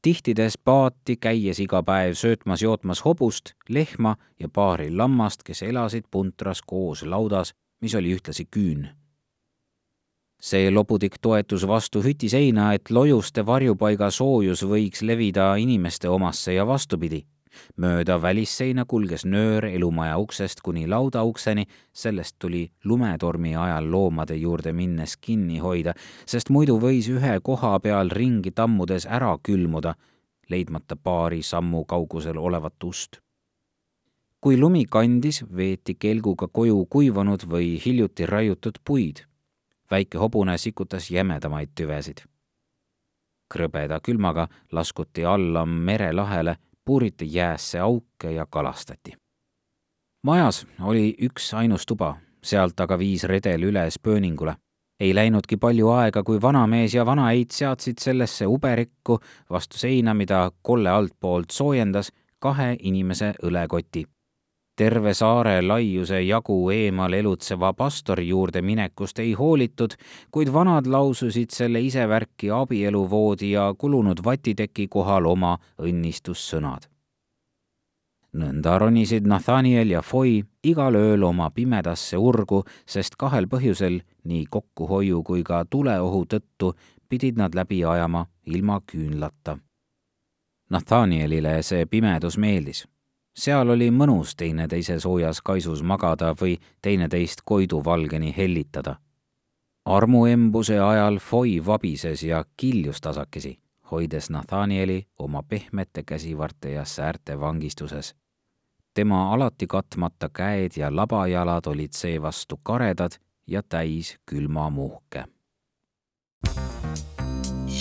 tihtides 0.02 0.58
paati, 0.58 1.16
käies 1.16 1.60
iga 1.62 1.82
päev 1.86 2.16
söötmas-jootmas 2.18 3.04
hobust, 3.04 3.54
lehma 3.68 4.16
ja 4.40 4.48
paari 4.48 4.90
lammast, 4.90 5.42
kes 5.46 5.62
elasid 5.62 6.10
puntras 6.10 6.62
koos 6.66 7.02
laudas, 7.02 7.54
mis 7.80 7.94
oli 7.94 8.16
ühtlasi 8.16 8.48
küün. 8.50 8.88
See 10.42 10.70
loputik 10.70 11.20
toetus 11.22 11.66
vastu 11.68 12.02
hüti 12.02 12.28
seina, 12.28 12.72
et 12.74 12.90
lojuste 12.90 13.46
varjupaiga 13.46 14.10
soojus 14.10 14.64
võiks 14.66 15.04
levida 15.06 15.54
inimeste 15.56 16.08
omasse 16.08 16.56
ja 16.58 16.66
vastupidi 16.66 17.22
mööda 17.76 18.18
välisseina 18.22 18.84
kulges 18.88 19.24
nöör 19.24 19.64
elumaja 19.68 20.18
uksest 20.18 20.60
kuni 20.64 20.86
laudaukseni, 20.88 21.66
sellest 21.92 22.36
tuli 22.38 22.70
lumetormi 22.84 23.56
ajal 23.56 23.90
loomade 23.90 24.36
juurde 24.36 24.72
minnes 24.72 25.16
kinni 25.16 25.58
hoida, 25.58 25.94
sest 26.26 26.50
muidu 26.50 26.78
võis 26.80 27.08
ühe 27.12 27.38
koha 27.42 27.78
peal 27.80 28.10
ringi 28.10 28.50
tammudes 28.50 29.06
ära 29.06 29.34
külmuda, 29.42 29.94
leidmata 30.50 30.96
paari 30.96 31.42
sammu 31.42 31.84
kaugusel 31.84 32.38
olevat 32.38 32.84
ust. 32.84 33.20
kui 34.42 34.56
lumi 34.58 34.86
kandis, 34.90 35.44
veeti 35.56 35.94
kelguga 35.94 36.48
koju 36.48 36.86
kuivanud 36.90 37.44
või 37.46 37.76
hiljuti 37.84 38.26
raiutud 38.26 38.80
puid. 38.84 39.20
Väike 39.92 40.18
hobune 40.18 40.58
sikutas 40.58 41.10
jämedamaid 41.12 41.76
tüvesid 41.76 42.24
krõbeda 43.52 44.00
külmaga 44.00 44.48
laskuti 44.72 45.24
alla 45.24 45.66
merelahele 45.66 46.56
puuriti 46.84 47.28
jäässe 47.34 47.78
auke 47.78 48.32
ja 48.32 48.46
kalastati. 48.46 49.12
majas 50.26 50.66
oli 50.80 51.14
üks 51.22 51.54
ainus 51.54 51.86
tuba, 51.86 52.16
sealt 52.42 52.80
aga 52.80 52.98
viis 52.98 53.24
redel 53.24 53.68
üles 53.70 53.98
pööningule. 54.02 54.56
ei 55.00 55.14
läinudki 55.14 55.56
palju 55.56 55.88
aega, 55.88 56.22
kui 56.22 56.40
vanamees 56.42 56.94
ja 56.94 57.06
vanaeit 57.06 57.50
seadsid 57.50 57.98
sellesse 57.98 58.46
uberikku 58.46 59.18
vastu 59.50 59.78
seina, 59.78 60.14
mida 60.14 60.50
kolle 60.62 60.90
altpoolt 60.90 61.50
soojendas, 61.50 62.12
kahe 62.38 62.76
inimese 62.80 63.34
õlekoti. 63.42 64.04
Terve 64.82 65.12
saare 65.14 65.60
laiuse 65.62 66.18
jagu 66.26 66.56
eemal 66.74 67.12
elutseva 67.14 67.70
pastori 67.78 68.24
juurde 68.28 68.62
minekust 68.66 69.20
ei 69.22 69.32
hoolitud, 69.38 69.94
kuid 70.34 70.50
vanad 70.52 70.88
laususid 70.90 71.54
selle 71.54 71.80
isevärki 71.86 72.50
abieluvoodi 72.50 73.52
ja 73.52 73.68
kulunud 73.78 74.24
vatiteki 74.24 74.88
kohal 74.90 75.28
oma 75.30 75.52
õnnistussõnad 75.78 76.88
nõnda 78.32 78.78
ronisid 78.80 79.26
Nathaniel 79.28 79.90
ja 79.92 80.00
Foy 80.02 80.38
igal 80.64 80.96
ööl 80.96 81.22
oma 81.28 81.50
pimedasse 81.52 82.16
urgu, 82.16 82.62
sest 82.88 83.18
kahel 83.20 83.44
põhjusel, 83.44 84.00
nii 84.24 84.46
kokkuhoiu 84.50 85.20
kui 85.22 85.44
ka 85.44 85.66
tuleohu 85.68 86.24
tõttu, 86.24 86.72
pidid 87.08 87.36
nad 87.36 87.54
läbi 87.54 87.84
ajama 87.84 88.24
ilma 88.46 88.80
küünlata. 88.80 89.58
Nathanielile 90.72 91.58
see 91.62 91.84
pimedus 91.86 92.38
meeldis. 92.40 92.86
Seal 93.36 93.70
oli 93.70 93.90
mõnus 93.90 94.36
teineteise 94.36 95.00
soojas 95.00 95.40
kaisus 95.40 95.82
magada 95.82 96.34
või 96.40 96.58
teineteist 96.82 97.42
koiduvalgeni 97.44 98.34
hellitada. 98.36 98.96
armuembuse 99.84 100.80
ajal 100.80 101.18
Foy 101.18 101.66
vabises 101.66 102.22
ja 102.22 102.44
kiljus 102.56 103.00
tasakesi, 103.00 103.58
hoides 103.90 104.30
Nathanieli 104.30 105.06
oma 105.18 105.42
pehmete 105.42 106.02
käsivarte 106.02 106.70
ja 106.70 106.84
säärte 106.84 107.40
vangistuses 107.40 108.14
tema 108.94 109.34
alati 109.34 109.66
katmata 109.66 110.28
käed 110.32 110.70
ja 110.76 110.96
labajalad 110.96 111.66
olid 111.66 111.92
seevastu 111.92 112.60
karedad 112.62 113.12
ja 113.46 113.62
täis 113.62 114.16
külma 114.30 114.70
muhke. 114.70 115.24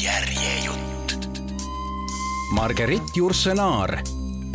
järjejutt. 0.04 1.40
Margerit 2.54 3.16
Jursenaar, 3.16 3.98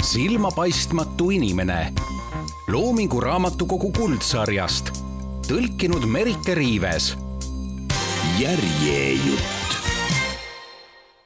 silmapaistmatu 0.06 1.30
inimene, 1.30 1.92
Loomingu 2.68 3.20
Raamatukogu 3.20 3.90
kuldsarjast, 3.92 4.92
tõlkinud 5.48 6.06
Merike 6.06 6.54
Riives. 6.54 7.16
järjejutt 8.38 9.85